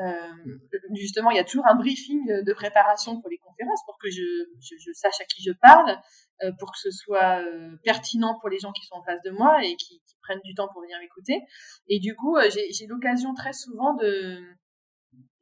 euh, 0.00 0.58
justement, 0.94 1.30
il 1.30 1.36
y 1.36 1.40
a 1.40 1.44
toujours 1.44 1.66
un 1.66 1.74
briefing 1.74 2.42
de 2.42 2.52
préparation 2.52 3.20
pour 3.20 3.28
les 3.28 3.38
conférences 3.38 3.80
pour 3.84 3.98
que 3.98 4.08
je, 4.10 4.22
je, 4.60 4.74
je 4.78 4.92
sache 4.92 5.20
à 5.20 5.24
qui 5.24 5.42
je 5.42 5.52
parle, 5.52 5.98
euh, 6.42 6.52
pour 6.58 6.72
que 6.72 6.78
ce 6.78 6.90
soit 6.90 7.42
euh, 7.42 7.76
pertinent 7.84 8.38
pour 8.40 8.48
les 8.48 8.58
gens 8.58 8.72
qui 8.72 8.86
sont 8.86 8.94
en 8.94 9.02
face 9.02 9.20
de 9.22 9.30
moi 9.30 9.62
et 9.62 9.76
qui, 9.76 10.00
qui 10.06 10.16
prennent 10.22 10.40
du 10.44 10.54
temps 10.54 10.68
pour 10.72 10.80
venir 10.80 10.98
m'écouter. 11.00 11.40
Et 11.88 11.98
du 12.00 12.16
coup, 12.16 12.38
j'ai 12.70 12.86
l'occasion 12.86 13.34
très 13.34 13.52
souvent 13.52 13.94
de, 13.94 14.40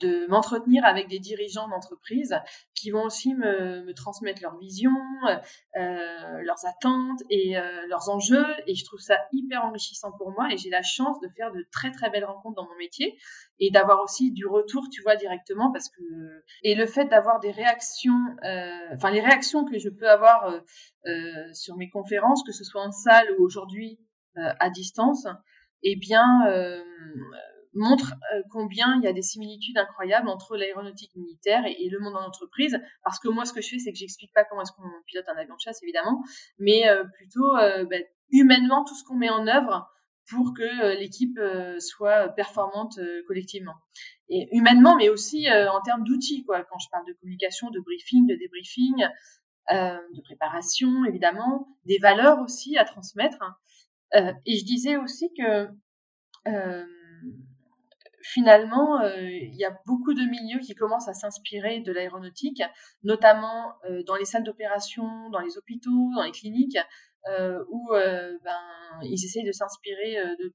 de 0.01 0.27
m'entretenir 0.29 0.85
avec 0.85 1.09
des 1.09 1.19
dirigeants 1.19 1.69
d'entreprise 1.69 2.37
qui 2.75 2.91
vont 2.91 3.05
aussi 3.05 3.35
me, 3.35 3.83
me 3.85 3.93
transmettre 3.95 4.43
leur 4.43 4.57
vision, 4.59 4.91
euh, 5.77 6.43
leurs 6.43 6.65
attentes 6.67 7.23
et 7.31 7.59
euh, 7.59 7.87
leurs 7.89 8.09
enjeux. 8.09 8.47
Et 8.67 8.75
je 8.75 8.85
trouve 8.85 9.01
ça 9.01 9.17
hyper 9.33 9.65
enrichissant 9.65 10.13
pour 10.13 10.31
moi. 10.31 10.49
Et 10.53 10.57
j'ai 10.57 10.71
la 10.71 10.83
chance 10.83 11.21
de 11.21 11.29
faire 11.37 11.53
de 11.53 11.67
très 11.73 11.91
très 11.91 12.11
belles 12.11 12.25
rencontres 12.25 12.57
dans 12.57 12.69
mon 12.69 12.77
métier 12.77 13.19
et 13.61 13.71
d'avoir 13.71 14.03
aussi 14.03 14.33
du 14.33 14.47
retour, 14.47 14.85
tu 14.91 15.03
vois, 15.03 15.17
directement 15.17 15.73
parce 15.73 15.89
que 15.89 16.03
et 16.63 16.75
le 16.75 16.87
fait 16.87 17.07
d'avoir 17.07 17.41
des 17.41 17.51
réactions, 17.51 18.37
euh, 18.45 18.95
enfin 18.95 19.11
les 19.11 19.21
réactions 19.21 19.65
que 19.65 19.79
je 19.79 19.89
peux 19.89 20.09
avoir 20.09 20.47
euh, 20.47 20.61
euh, 21.07 21.53
sur 21.53 21.77
mes 21.77 21.91
conférences, 21.91 22.43
que 22.45 22.53
ce 22.53 22.65
soit 22.65 22.83
en 22.83 22.93
salle 22.93 23.27
ou 23.39 23.45
aujourd'hui 23.45 23.99
à 24.61 24.71
distance, 24.71 25.27
eh 25.83 25.97
bien 25.97 26.47
montre 27.75 28.15
euh, 28.35 28.43
combien 28.51 28.97
il 28.97 29.05
y 29.05 29.07
a 29.07 29.13
des 29.13 29.23
similitudes 29.23 29.79
incroyables 29.79 30.29
entre 30.29 30.57
l'aéronautique 30.57 31.15
militaire 31.17 31.65
et, 31.67 31.89
le 31.89 31.99
monde 32.01 32.17
en 32.17 32.27
entreprise. 32.27 32.79
Parce 33.03 33.19
que 33.19 33.29
moi, 33.29 33.45
ce 33.45 33.53
que 33.53 33.61
je 33.61 33.69
fais, 33.71 33.79
c'est 33.79 33.93
que 33.93 33.99
j'explique 33.99 34.33
pas 34.33 34.45
comment 34.45 34.63
est-ce 34.63 34.73
qu'on 34.73 34.89
pilote 35.07 35.29
un 35.29 35.37
avion 35.37 35.55
de 35.55 35.61
chasse, 35.61 35.83
évidemment, 35.83 36.23
mais 36.59 36.89
euh, 36.89 37.05
plutôt 37.15 37.57
euh, 37.57 37.85
ben, 37.85 38.03
humainement 38.31 38.85
tout 38.85 38.95
ce 38.95 39.05
qu'on 39.05 39.17
met 39.17 39.31
en 39.31 39.47
œuvre 39.47 39.89
pour 40.29 40.53
que 40.55 40.99
l'équipe 40.99 41.41
soit 41.79 42.29
performante 42.29 43.01
collectivement. 43.27 43.77
Et 44.29 44.47
humainement, 44.55 44.95
mais 44.95 45.09
aussi 45.09 45.47
en 45.51 45.81
termes 45.81 46.05
d'outils, 46.05 46.45
quoi. 46.45 46.65
Quand 46.65 46.79
je 46.79 46.91
parle 46.91 47.07
de 47.07 47.15
communication, 47.15 47.71
de 47.71 47.81
briefing, 47.81 48.27
de 48.27 48.35
débriefing, 48.35 49.07
de 49.71 50.21
préparation, 50.21 51.07
évidemment, 51.07 51.69
des 51.87 51.97
valeurs 51.97 52.41
aussi 52.41 52.77
à 52.77 52.85
transmettre. 52.85 53.39
et 54.13 54.59
je 54.59 54.65
disais 54.67 54.99
aussi 54.99 55.33
que 55.33 55.71
finalement, 58.29 59.01
euh, 59.01 59.23
il 59.23 59.57
y 59.57 59.65
a 59.65 59.77
beaucoup 59.87 60.13
de 60.13 60.23
milieux 60.23 60.61
qui 60.61 60.75
commencent 60.75 61.09
à 61.09 61.15
s'inspirer 61.15 61.81
de 61.81 61.93
l'aéronautique, 61.93 62.63
notamment 63.03 63.73
euh, 63.85 64.03
dans 64.07 64.17
les 64.17 64.27
salles 64.27 64.45
d'opération, 64.45 65.31
dans 65.31 65.41
les 65.41 65.57
hôpitaux, 65.57 66.11
dans 66.15 66.23
les 66.23 66.31
cliniques, 66.31 66.79
euh, 67.27 67.65
où 67.71 67.89
ben, 67.91 68.61
ils 69.03 69.25
essayent 69.25 69.45
de 69.45 69.53
s'inspirer 69.53 70.17
de, 70.39 70.53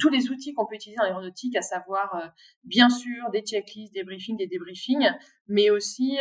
tous 0.00 0.08
les 0.08 0.30
outils 0.30 0.54
qu'on 0.54 0.66
peut 0.66 0.74
utiliser 0.74 1.00
en 1.00 1.04
aéronautique, 1.04 1.56
à 1.56 1.62
savoir 1.62 2.32
bien 2.64 2.88
sûr 2.88 3.30
des 3.30 3.42
checklists, 3.42 3.92
des 3.92 4.02
briefings, 4.02 4.36
des 4.36 4.46
débriefings, 4.46 5.10
mais 5.46 5.70
aussi 5.70 6.18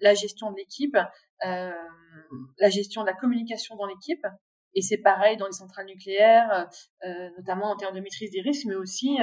la 0.00 0.14
gestion 0.14 0.52
de 0.52 0.56
l'équipe, 0.56 0.96
la 1.40 2.70
gestion 2.70 3.02
de 3.02 3.06
la 3.06 3.14
communication 3.14 3.74
dans 3.76 3.86
l'équipe. 3.86 4.24
Et 4.74 4.82
c'est 4.82 4.98
pareil 4.98 5.36
dans 5.38 5.46
les 5.46 5.52
centrales 5.52 5.86
nucléaires, 5.86 6.68
notamment 7.36 7.70
en 7.72 7.76
termes 7.76 7.96
de 7.96 8.00
maîtrise 8.00 8.30
des 8.30 8.42
risques, 8.42 8.66
mais 8.66 8.76
aussi 8.76 9.18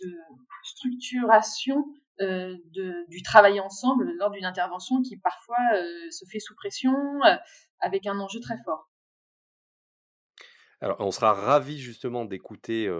de 0.00 0.16
structuration 0.64 1.84
euh, 2.20 2.56
du 3.08 3.22
travail 3.22 3.58
ensemble 3.58 4.12
lors 4.18 4.30
d'une 4.30 4.44
intervention 4.44 5.02
qui 5.02 5.16
parfois 5.16 5.56
euh, 5.74 6.10
se 6.10 6.24
fait 6.26 6.38
sous 6.38 6.54
pression 6.54 6.92
euh, 7.24 7.34
avec 7.80 8.06
un 8.06 8.18
enjeu 8.18 8.38
très 8.40 8.56
fort. 8.64 8.90
Alors, 10.80 11.00
on 11.00 11.10
sera 11.10 11.32
ravi 11.32 11.78
justement 11.78 12.24
d'écouter 12.24 12.92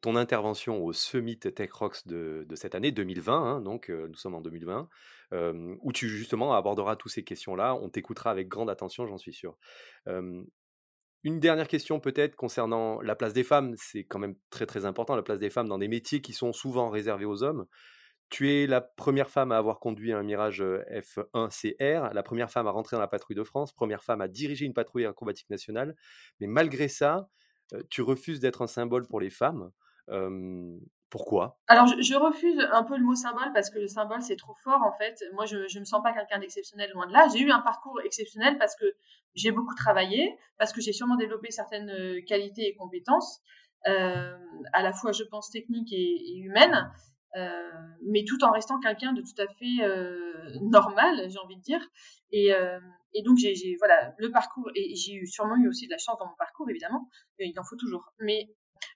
ton 0.00 0.16
intervention 0.16 0.84
au 0.84 0.92
Summit 0.92 1.38
Tech 1.38 1.72
Rocks 1.72 2.06
de, 2.06 2.44
de 2.48 2.56
cette 2.56 2.74
année 2.74 2.90
2020, 2.90 3.32
hein, 3.32 3.60
donc 3.60 3.90
nous 3.90 4.16
sommes 4.16 4.34
en 4.34 4.40
2020, 4.40 4.88
où 5.82 5.92
tu 5.92 6.08
justement 6.08 6.52
aborderas 6.54 6.96
toutes 6.96 7.12
ces 7.12 7.22
questions-là. 7.22 7.76
On 7.76 7.88
t'écoutera 7.88 8.32
avec 8.32 8.48
grande 8.48 8.68
attention, 8.68 9.06
j'en 9.06 9.18
suis 9.18 9.32
sûr. 9.32 9.56
Une 11.24 11.38
dernière 11.38 11.68
question 11.68 12.00
peut-être 12.00 12.34
concernant 12.34 13.00
la 13.00 13.14
place 13.14 13.32
des 13.32 13.44
femmes, 13.44 13.74
c'est 13.76 14.04
quand 14.04 14.18
même 14.18 14.34
très 14.50 14.66
très 14.66 14.84
important, 14.84 15.14
la 15.14 15.22
place 15.22 15.38
des 15.38 15.50
femmes 15.50 15.68
dans 15.68 15.78
des 15.78 15.88
métiers 15.88 16.20
qui 16.20 16.32
sont 16.32 16.52
souvent 16.52 16.90
réservés 16.90 17.24
aux 17.24 17.44
hommes. 17.44 17.66
Tu 18.28 18.50
es 18.50 18.66
la 18.66 18.80
première 18.80 19.30
femme 19.30 19.52
à 19.52 19.58
avoir 19.58 19.78
conduit 19.78 20.12
un 20.12 20.22
Mirage 20.22 20.62
F1CR, 20.62 22.12
la 22.12 22.22
première 22.22 22.50
femme 22.50 22.66
à 22.66 22.70
rentrer 22.70 22.96
dans 22.96 23.00
la 23.00 23.08
patrouille 23.08 23.36
de 23.36 23.44
France, 23.44 23.72
première 23.72 24.02
femme 24.02 24.20
à 24.20 24.28
diriger 24.28 24.64
une 24.64 24.74
patrouille 24.74 25.06
acrobatique 25.06 25.50
nationale. 25.50 25.94
Mais 26.40 26.46
malgré 26.46 26.88
ça, 26.88 27.28
tu 27.90 28.02
refuses 28.02 28.40
d'être 28.40 28.62
un 28.62 28.66
symbole 28.66 29.06
pour 29.06 29.20
les 29.20 29.30
femmes. 29.30 29.70
Pourquoi? 31.12 31.58
Alors, 31.66 31.86
je, 31.86 32.14
refuse 32.14 32.58
un 32.72 32.84
peu 32.84 32.96
le 32.96 33.04
mot 33.04 33.14
symbole 33.14 33.52
parce 33.52 33.68
que 33.68 33.78
le 33.78 33.86
symbole, 33.86 34.22
c'est 34.22 34.36
trop 34.36 34.54
fort, 34.64 34.80
en 34.80 34.96
fait. 34.96 35.22
Moi, 35.34 35.44
je 35.44 35.58
ne 35.58 35.80
me 35.80 35.84
sens 35.84 36.02
pas 36.02 36.14
quelqu'un 36.14 36.38
d'exceptionnel, 36.38 36.90
loin 36.94 37.06
de 37.06 37.12
là. 37.12 37.28
J'ai 37.30 37.40
eu 37.40 37.50
un 37.50 37.60
parcours 37.60 38.00
exceptionnel 38.02 38.56
parce 38.56 38.74
que 38.76 38.86
j'ai 39.34 39.50
beaucoup 39.50 39.74
travaillé, 39.74 40.34
parce 40.56 40.72
que 40.72 40.80
j'ai 40.80 40.94
sûrement 40.94 41.16
développé 41.16 41.50
certaines 41.50 41.90
euh, 41.90 42.22
qualités 42.26 42.62
et 42.62 42.74
compétences, 42.76 43.42
euh, 43.88 44.34
à 44.72 44.82
la 44.82 44.94
fois, 44.94 45.12
je 45.12 45.24
pense, 45.24 45.50
techniques 45.50 45.92
et, 45.92 46.38
humaines. 46.38 46.90
mais 48.06 48.24
tout 48.26 48.42
en 48.42 48.50
restant 48.50 48.80
quelqu'un 48.80 49.12
de 49.12 49.20
tout 49.20 49.42
à 49.42 49.46
fait 49.58 50.62
normal, 50.62 51.28
j'ai 51.28 51.38
envie 51.40 51.56
de 51.56 51.62
dire. 51.62 51.86
Et, 52.30 52.52
et 53.14 53.22
donc 53.22 53.36
j'ai 53.36 53.76
voilà 53.78 54.14
le 54.16 54.30
parcours 54.30 54.70
et 54.74 54.94
j'ai 54.94 55.26
sûrement 55.26 55.56
eu 55.56 55.68
aussi 55.68 55.86
de 55.86 55.92
la 55.92 55.98
chance 55.98 56.18
dans 56.18 56.26
mon 56.26 56.36
parcours 56.36 56.68
évidemment. 56.70 57.08
il 57.38 57.58
en 57.58 57.64
faut 57.64 57.76
toujours. 57.76 58.12
Mais 58.18 58.48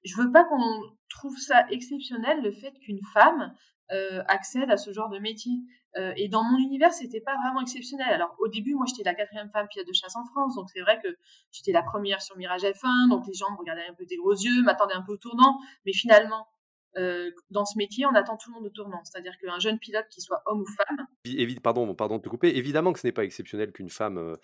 je 0.04 0.16
veux 0.16 0.30
pas 0.30 0.44
qu'on 0.44 0.80
trouve 1.08 1.36
ça 1.38 1.66
exceptionnel 1.70 2.42
le 2.42 2.52
fait 2.52 2.72
qu'une 2.80 3.00
femme 3.12 3.54
euh, 3.92 4.22
accède 4.26 4.68
à 4.70 4.76
ce 4.76 4.92
genre 4.92 5.08
de 5.08 5.18
métier. 5.18 5.52
Euh, 5.96 6.12
et 6.16 6.28
dans 6.28 6.42
mon 6.42 6.58
univers, 6.58 6.92
c'était 6.92 7.20
pas 7.20 7.36
vraiment 7.36 7.60
exceptionnel. 7.60 8.08
Alors 8.08 8.34
au 8.40 8.48
début, 8.48 8.74
moi, 8.74 8.84
j'étais 8.86 9.04
la 9.04 9.14
quatrième 9.14 9.48
femme 9.50 9.68
pilote 9.68 9.86
de 9.86 9.92
chasse 9.92 10.16
en 10.16 10.24
France, 10.24 10.56
donc 10.56 10.68
c'est 10.70 10.80
vrai 10.80 11.00
que 11.00 11.08
j'étais 11.52 11.72
la 11.72 11.82
première 11.82 12.20
sur 12.20 12.36
Mirage 12.36 12.62
F1, 12.62 13.08
donc 13.08 13.26
les 13.26 13.32
gens 13.32 13.50
me 13.52 13.56
regardaient 13.56 13.86
un 13.88 13.94
peu 13.94 14.04
des 14.04 14.16
gros 14.16 14.34
yeux, 14.34 14.62
m'attendaient 14.62 14.94
un 14.94 15.02
peu 15.02 15.12
au 15.12 15.16
tournant. 15.16 15.60
Mais 15.86 15.92
finalement, 15.92 16.48
euh, 16.98 17.30
dans 17.50 17.64
ce 17.64 17.78
métier, 17.78 18.06
on 18.06 18.14
attend 18.14 18.36
tout 18.36 18.50
le 18.50 18.56
monde 18.56 18.66
au 18.66 18.70
tournant. 18.70 19.00
C'est-à-dire 19.04 19.34
qu'un 19.40 19.60
jeune 19.60 19.78
pilote, 19.78 20.06
qui 20.10 20.20
soit 20.20 20.42
homme 20.46 20.62
ou 20.62 20.66
femme. 20.66 21.06
Pardon, 21.62 21.94
pardon 21.94 22.16
de 22.16 22.22
te 22.22 22.28
couper. 22.28 22.56
Évidemment 22.56 22.92
que 22.92 22.98
ce 22.98 23.06
n'est 23.06 23.12
pas 23.12 23.24
exceptionnel 23.24 23.70
qu'une 23.70 23.90
femme 23.90 24.36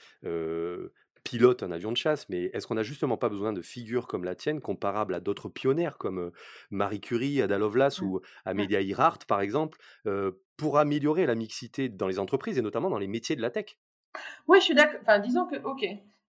pilote 1.25 1.63
un 1.63 1.71
avion 1.71 1.93
de 1.93 1.97
chasse, 1.97 2.29
mais 2.29 2.45
est-ce 2.53 2.67
qu'on 2.67 2.75
n'a 2.75 2.83
justement 2.83 3.17
pas 3.17 3.29
besoin 3.29 3.53
de 3.53 3.63
figures 3.63 4.07
comme 4.07 4.25
la 4.25 4.35
tienne, 4.35 4.61
comparables 4.61 5.15
à 5.15 5.21
d'autres 5.21 5.49
pionnières 5.49 5.99
comme 5.99 6.33
Marie 6.71 7.01
Curie, 7.01 7.41
Ada 7.43 7.59
Lovelace 7.59 8.01
mmh. 8.01 8.05
ou 8.05 8.21
Amelia 8.45 8.81
Earhart, 8.81 9.19
par 9.27 9.41
exemple, 9.41 9.79
pour 10.57 10.79
améliorer 10.79 11.27
la 11.27 11.35
mixité 11.35 11.89
dans 11.89 12.07
les 12.07 12.19
entreprises 12.19 12.59
et 12.59 12.63
notamment 12.63 12.91
dans 12.91 12.99
les 12.99 13.07
métiers 13.07 13.37
de 13.37 13.43
la 13.43 13.51
tech? 13.51 13.79
Oui, 14.49 14.59
je 14.61 14.65
suis 14.65 14.75
d'accord. 14.75 15.01
Enfin, 15.03 15.19
disons 15.19 15.47
que, 15.47 15.57
ok, 15.63 15.85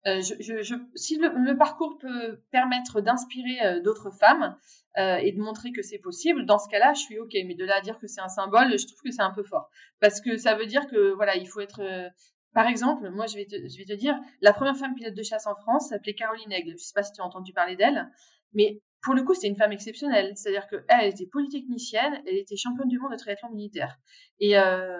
je, 0.05 0.75
si 0.95 1.17
le, 1.17 1.57
parcours 1.57 1.97
peut 1.97 2.39
permettre 2.51 3.01
d'inspirer 3.01 3.81
d'autres 3.81 4.11
femmes 4.11 4.57
et 4.97 5.31
de 5.31 5.39
montrer 5.39 5.71
que 5.71 5.81
c'est 5.81 5.99
possible, 5.99 6.45
dans 6.45 6.59
ce 6.59 6.69
cas-là, 6.69 6.93
je 6.93 7.01
suis 7.01 7.19
ok. 7.19 7.33
Mais 7.45 7.55
de 7.55 7.65
là 7.65 7.77
à 7.77 7.81
dire 7.81 7.99
que 7.99 8.07
c'est 8.07 8.21
un 8.21 8.29
symbole, 8.29 8.77
je 8.77 8.85
trouve 8.87 9.01
que 9.03 9.11
c'est 9.11 9.21
un 9.21 9.33
peu 9.33 9.43
fort, 9.43 9.69
parce 9.99 10.21
que 10.21 10.37
ça 10.37 10.55
veut 10.55 10.65
dire 10.65 10.87
que 10.87 11.13
voilà, 11.13 11.35
il 11.35 11.47
faut 11.47 11.61
être 11.61 11.81
par 12.53 12.67
exemple, 12.67 13.09
moi, 13.09 13.25
je 13.27 13.35
vais, 13.35 13.45
te, 13.45 13.93
dire, 13.93 14.15
la 14.41 14.53
première 14.53 14.77
femme 14.77 14.93
pilote 14.95 15.15
de 15.15 15.23
chasse 15.23 15.47
en 15.47 15.55
France 15.55 15.89
s'appelait 15.89 16.13
Caroline 16.13 16.51
Aigle. 16.51 16.69
Je 16.69 16.73
ne 16.73 16.77
sais 16.77 16.93
pas 16.93 17.03
si 17.03 17.11
tu 17.11 17.21
as 17.21 17.25
entendu 17.25 17.53
parler 17.53 17.75
d'elle, 17.75 18.09
mais 18.53 18.81
pour 19.01 19.15
le 19.15 19.23
coup, 19.23 19.33
c'est 19.33 19.47
une 19.47 19.57
femme 19.57 19.71
exceptionnelle. 19.71 20.31
C'est-à-dire 20.35 20.67
qu'elle 20.67 21.09
était 21.09 21.25
polytechnicienne, 21.25 22.21
elle 22.25 22.37
était 22.37 22.55
championne 22.55 22.87
du 22.87 22.99
monde 22.99 23.11
de 23.11 23.17
triathlon 23.17 23.49
militaire. 23.49 23.97
Et, 24.39 24.57
euh, 24.57 24.97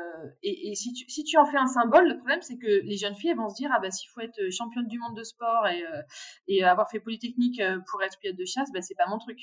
si, 0.74 1.24
tu, 1.24 1.38
en 1.38 1.46
fais 1.46 1.58
un 1.58 1.68
symbole, 1.68 2.10
le 2.10 2.18
problème, 2.18 2.42
c'est 2.42 2.58
que 2.58 2.82
les 2.84 2.98
jeunes 2.98 3.16
filles 3.16 3.30
elles 3.32 3.38
vont 3.38 3.50
se 3.50 3.56
dire, 3.56 3.70
ah 3.74 3.80
bah 3.80 3.92
s'il 3.92 4.10
faut 4.10 4.22
être 4.22 4.52
championne 4.52 4.88
du 4.88 5.00
monde 5.00 5.16
de 5.16 5.24
sport 5.24 5.68
et, 5.68 6.62
euh, 6.62 6.68
avoir 6.68 6.90
fait 6.90 7.00
polytechnique 7.00 7.62
euh, 7.62 7.80
pour 7.90 8.04
être 8.04 8.20
pilote 8.20 8.38
de 8.38 8.46
chasse, 8.46 8.72
bah 8.74 8.82
c'est 8.82 8.96
pas 8.96 9.08
mon 9.08 9.20
truc. 9.20 9.40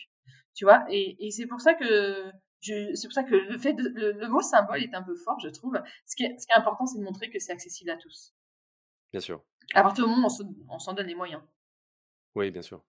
Tu 0.54 0.64
vois? 0.64 0.84
Et 0.90 1.30
c'est 1.30 1.46
pour 1.46 1.60
ça 1.60 1.74
que 1.74 2.30
c'est 2.62 3.02
pour 3.04 3.12
ça 3.12 3.24
que 3.24 3.34
le, 3.34 3.58
fait 3.58 3.74
le, 3.78 4.28
mot 4.28 4.42
symbole 4.42 4.82
est 4.82 4.94
un 4.94 5.02
peu 5.02 5.14
fort, 5.14 5.38
je 5.40 5.48
trouve. 5.48 5.80
Ce 6.06 6.16
qui 6.16 6.24
est, 6.24 6.38
ce 6.38 6.46
qui 6.46 6.52
est 6.52 6.58
important, 6.58 6.86
c'est 6.86 6.98
de 6.98 7.04
montrer 7.04 7.30
que 7.30 7.38
c'est 7.38 7.52
accessible 7.52 7.90
à 7.90 7.96
tous. 7.96 8.34
Bien 9.12 9.20
sûr. 9.20 9.42
À 9.74 9.82
partir 9.82 10.04
du 10.04 10.10
moment 10.10 10.28
où 10.28 10.66
on 10.68 10.78
s'en 10.78 10.92
donne 10.92 11.06
les 11.06 11.14
moyens. 11.14 11.42
Oui, 12.34 12.50
bien 12.50 12.62
sûr. 12.62 12.82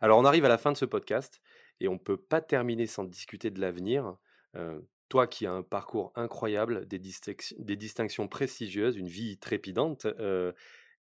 Alors, 0.00 0.18
on 0.18 0.24
arrive 0.24 0.44
à 0.44 0.48
la 0.48 0.58
fin 0.58 0.72
de 0.72 0.76
ce 0.76 0.84
podcast 0.84 1.40
et 1.80 1.88
on 1.88 1.94
ne 1.94 1.98
peut 1.98 2.16
pas 2.16 2.40
terminer 2.40 2.86
sans 2.86 3.04
discuter 3.04 3.50
de 3.50 3.60
l'avenir. 3.60 4.16
Euh, 4.56 4.80
toi 5.08 5.26
qui 5.26 5.46
as 5.46 5.52
un 5.52 5.62
parcours 5.62 6.12
incroyable, 6.16 6.86
des, 6.86 6.98
des, 6.98 7.76
distinctions 7.76 8.26
prestigieuses, 8.28 8.96
une 8.96 9.08
vie 9.08 9.38
trépidante, 9.38 10.06
euh, 10.06 10.52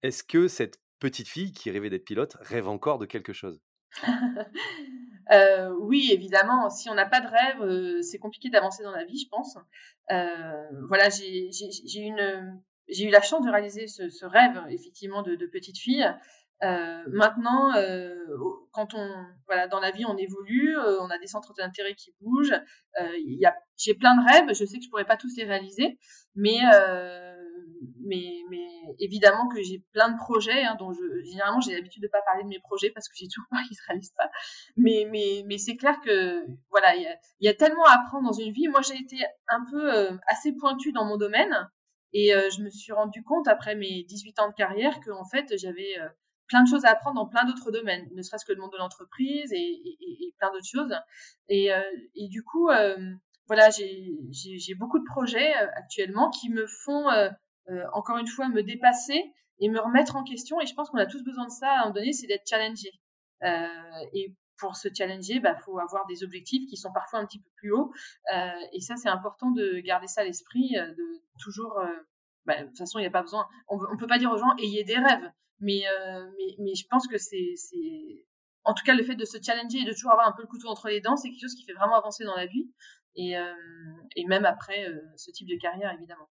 est-ce 0.03 0.25
que 0.25 0.49
cette 0.49 0.81
petite 0.99 1.29
fille 1.29 1.53
qui 1.53 1.71
rêvait 1.71 1.91
d'être 1.91 2.05
pilote 2.05 2.37
rêve 2.41 2.69
encore 2.69 2.99
de 2.99 3.07
quelque 3.07 3.33
chose? 3.33 3.61
Euh, 5.33 5.71
oui, 5.81 6.11
évidemment, 6.13 6.71
si 6.71 6.91
on 6.91 6.95
n'a 6.95 7.07
pas 7.07 7.21
de 7.21 7.29
rêve, 7.29 7.63
euh, 7.63 8.03
c'est 8.03 8.19
compliqué 8.19 8.51
d'avancer 8.51 8.83
dans 8.83 8.91
la 8.91 9.05
vie, 9.05 9.19
je 9.19 9.29
pense. 9.29 9.57
Euh, 10.11 10.87
voilà, 10.89 11.09
j'ai 11.09 12.01
une 12.01 12.61
j'ai 12.89 13.05
eu 13.05 13.11
la 13.11 13.21
chance 13.23 13.45
de 13.47 13.51
réaliser 13.51 13.87
ce, 13.87 14.27
rêve 14.27 14.61
effectivement 14.69 15.23
de, 15.23 15.47
petite 15.47 15.79
fille. 15.79 16.05
maintenant, 16.61 17.73
quand 18.73 18.95
on 18.95 19.09
voilà 19.47 19.69
dans 19.69 19.79
la 19.79 19.93
vie 19.93 20.05
on 20.05 20.17
évolue, 20.17 20.77
on 20.77 21.09
a 21.09 21.19
des 21.19 21.29
centres 21.29 21.55
d'intérêt 21.55 21.95
qui 21.95 22.13
bougent. 22.21 22.61
j'ai 23.77 23.95
plein 23.95 24.17
de 24.17 24.29
rêves. 24.29 24.49
Je 24.55 24.65
sais 24.65 24.79
que 24.79 24.85
je 24.85 24.91
pourrais 24.91 25.05
pas 25.05 25.17
tous 25.17 25.37
les 25.37 25.45
réaliser, 25.45 25.99
mais 26.35 26.59
mais, 28.01 28.43
mais 28.51 28.67
évidemment 28.99 29.49
que 29.49 29.63
j'ai 29.63 29.83
plein 29.93 30.11
de 30.11 30.17
projets 30.17 30.65
hein, 30.65 30.77
dont 30.79 30.93
je, 30.93 31.23
généralement 31.25 31.61
j'ai 31.61 31.75
l'habitude 31.75 32.03
de 32.03 32.09
pas 32.09 32.23
parler 32.23 32.43
de 32.45 32.49
mes 32.49 32.61
projets 32.61 32.91
parce 32.91 33.09
que 33.09 33.15
j'ai 33.17 33.27
toujours 33.33 33.47
peur 33.51 33.61
qu'ils 33.67 33.77
se 33.77 33.83
réalisent 33.87 34.15
pas. 34.17 34.31
Mais, 34.77 35.07
mais, 35.11 35.43
mais 35.47 35.59
c'est 35.59 35.77
clair 35.77 36.01
que 36.01 36.45
voilà, 36.71 36.95
il 36.97 37.19
y 37.41 37.49
a, 37.49 37.55
tellement 37.55 37.85
à 37.85 38.01
apprendre 38.01 38.27
dans 38.27 38.39
une 38.39 38.53
vie. 38.53 38.69
Moi, 38.69 38.81
j'ai 38.83 38.97
été 38.97 39.17
un 39.49 39.65
peu 39.71 39.95
euh, 39.95 40.17
assez 40.27 40.53
pointue 40.53 40.93
dans 40.93 41.05
mon 41.05 41.17
domaine 41.17 41.69
et 42.13 42.35
euh, 42.35 42.49
je 42.51 42.63
me 42.63 42.71
suis 42.71 42.93
rendu 42.93 43.23
compte 43.23 43.49
après 43.49 43.75
mes 43.75 44.05
18 44.05 44.39
ans 44.41 44.49
de 44.49 44.55
carrière 44.55 45.01
que 45.01 45.11
en 45.11 45.25
fait 45.25 45.57
j'avais 45.57 45.99
euh, 46.01 46.09
plein 46.49 46.65
de 46.65 46.69
choses 46.69 46.85
à 46.85 46.91
apprendre 46.91 47.17
dans 47.17 47.29
plein 47.29 47.45
d'autres 47.45 47.71
domaines, 47.71 48.09
ne 48.13 48.23
serait-ce 48.23 48.45
que 48.45 48.53
le 48.53 48.61
monde 48.61 48.73
de 48.73 48.79
l'entreprise 48.79 49.53
et, 49.53 49.59
et, 49.59 50.35
plein 50.39 50.51
d'autres 50.51 50.67
choses. 50.67 50.93
Et, 51.49 51.69
et 52.17 52.29
du 52.29 52.43
coup, 52.43 52.69
voilà, 53.47 53.71
j'ai 53.71 54.75
beaucoup 54.75 54.99
de 54.99 55.05
projets 55.05 55.53
actuellement 55.53 56.29
qui 56.31 56.51
me 56.51 56.67
font 56.67 57.07
encore 57.93 58.19
une 58.19 58.27
fois, 58.27 58.49
me 58.49 58.63
dépasser 58.63 59.33
et 59.61 59.69
me 59.69 59.79
remettre 59.79 60.17
en 60.17 60.25
question. 60.25 60.61
Et 60.61 60.67
je 60.67 60.75
pense 60.75 60.91
qu'on 60.91 60.99
a 60.99 61.07
tous 61.07 61.23
besoin 61.23 61.47
de 61.47 61.51
ça 61.51 61.69
à 61.69 61.75
un 61.75 61.81
moment 61.83 61.95
donné, 61.95 62.13
c'est 62.13 62.27
d'être 62.27 62.49
challengé. 62.49 62.91
Euh, 63.45 63.67
et 64.13 64.35
pour 64.59 64.77
se 64.77 64.89
challenger, 64.95 65.35
il 65.35 65.43
bah, 65.43 65.57
faut 65.57 65.79
avoir 65.79 66.07
des 66.07 66.23
objectifs 66.25 66.69
qui 66.69 66.77
sont 66.77 66.93
parfois 66.93 67.21
un 67.21 67.27
petit 67.27 67.39
peu 67.39 67.51
plus 67.57 67.73
hauts. 67.73 67.93
Euh, 68.35 68.51
et 68.73 68.81
ça, 68.81 68.97
c'est 68.97 69.09
important 69.09 69.51
de 69.51 69.81
garder 69.81 70.07
ça 70.07 70.23
à 70.23 70.25
l'esprit, 70.25 70.73
de 70.73 71.23
toujours. 71.41 71.79
Bah, 72.47 72.63
de 72.63 72.69
toute 72.69 72.79
façon, 72.79 72.99
il 72.99 73.03
n'y 73.03 73.09
a 73.09 73.13
pas 73.13 73.23
besoin. 73.23 73.47
On 73.69 73.77
ne 73.77 73.99
peut 73.99 74.07
pas 74.07 74.19
dire 74.19 74.31
aux 74.31 74.39
gens 74.39 74.55
ayez 74.59 74.85
des 74.85 74.97
rêves, 74.97 75.31
mais, 75.61 75.83
je 75.83 76.87
pense 76.89 77.07
que 77.07 77.19
c'est, 77.19 77.55
en 78.65 78.75
tout 78.75 78.85
cas, 78.85 78.95
le 78.95 79.03
fait 79.03 79.15
de 79.15 79.25
se 79.25 79.39
challenger 79.43 79.79
et 79.79 79.85
de 79.85 79.93
toujours 79.93 80.13
avoir 80.13 80.29
un 80.29 80.33
peu 80.33 80.43
le 80.43 80.49
couteau 80.49 80.69
entre 80.69 80.89
les 80.89 81.01
dents, 81.01 81.17
c'est 81.17 81.29
quelque 81.31 81.41
chose 81.41 81.55
qui 81.55 81.65
fait 81.65 81.75
vraiment 81.75 81.97
avancer 81.97 82.25
dans 82.25 82.37
la 82.37 82.47
vie. 82.47 82.71
Et 83.17 83.37
même 84.27 84.45
après 84.45 84.87
ce 85.17 85.31
type 85.31 85.49
de 85.49 85.57
carrière, 85.57 85.93
évidemment 85.93 86.29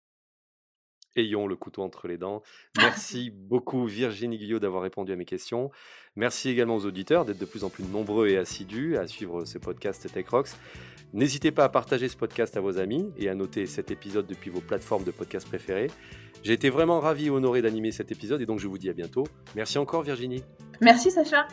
ayons 1.15 1.47
le 1.47 1.55
couteau 1.55 1.81
entre 1.81 2.07
les 2.07 2.17
dents. 2.17 2.41
Merci 2.77 3.31
beaucoup 3.31 3.85
Virginie 3.85 4.37
Guillot 4.37 4.59
d'avoir 4.59 4.83
répondu 4.83 5.11
à 5.11 5.15
mes 5.15 5.25
questions. 5.25 5.71
Merci 6.15 6.49
également 6.49 6.75
aux 6.75 6.85
auditeurs 6.85 7.25
d'être 7.25 7.39
de 7.39 7.45
plus 7.45 7.63
en 7.63 7.69
plus 7.69 7.83
nombreux 7.83 8.27
et 8.27 8.37
assidus 8.37 8.97
à 8.97 9.07
suivre 9.07 9.45
ce 9.45 9.57
podcast 9.57 10.11
TechRox. 10.11 10.57
N'hésitez 11.13 11.51
pas 11.51 11.63
à 11.63 11.69
partager 11.69 12.09
ce 12.09 12.17
podcast 12.17 12.57
à 12.57 12.61
vos 12.61 12.77
amis 12.77 13.11
et 13.17 13.29
à 13.29 13.35
noter 13.35 13.65
cet 13.65 13.91
épisode 13.91 14.27
depuis 14.27 14.49
vos 14.49 14.61
plateformes 14.61 15.03
de 15.03 15.11
podcast 15.11 15.47
préférées. 15.47 15.89
J'ai 16.43 16.53
été 16.53 16.69
vraiment 16.69 16.99
ravi 16.99 17.27
et 17.27 17.29
honoré 17.29 17.61
d'animer 17.61 17.91
cet 17.91 18.11
épisode 18.11 18.41
et 18.41 18.45
donc 18.45 18.59
je 18.59 18.67
vous 18.67 18.77
dis 18.77 18.89
à 18.89 18.93
bientôt. 18.93 19.25
Merci 19.55 19.77
encore 19.77 20.03
Virginie. 20.03 20.43
Merci 20.81 21.11
Sacha. 21.11 21.47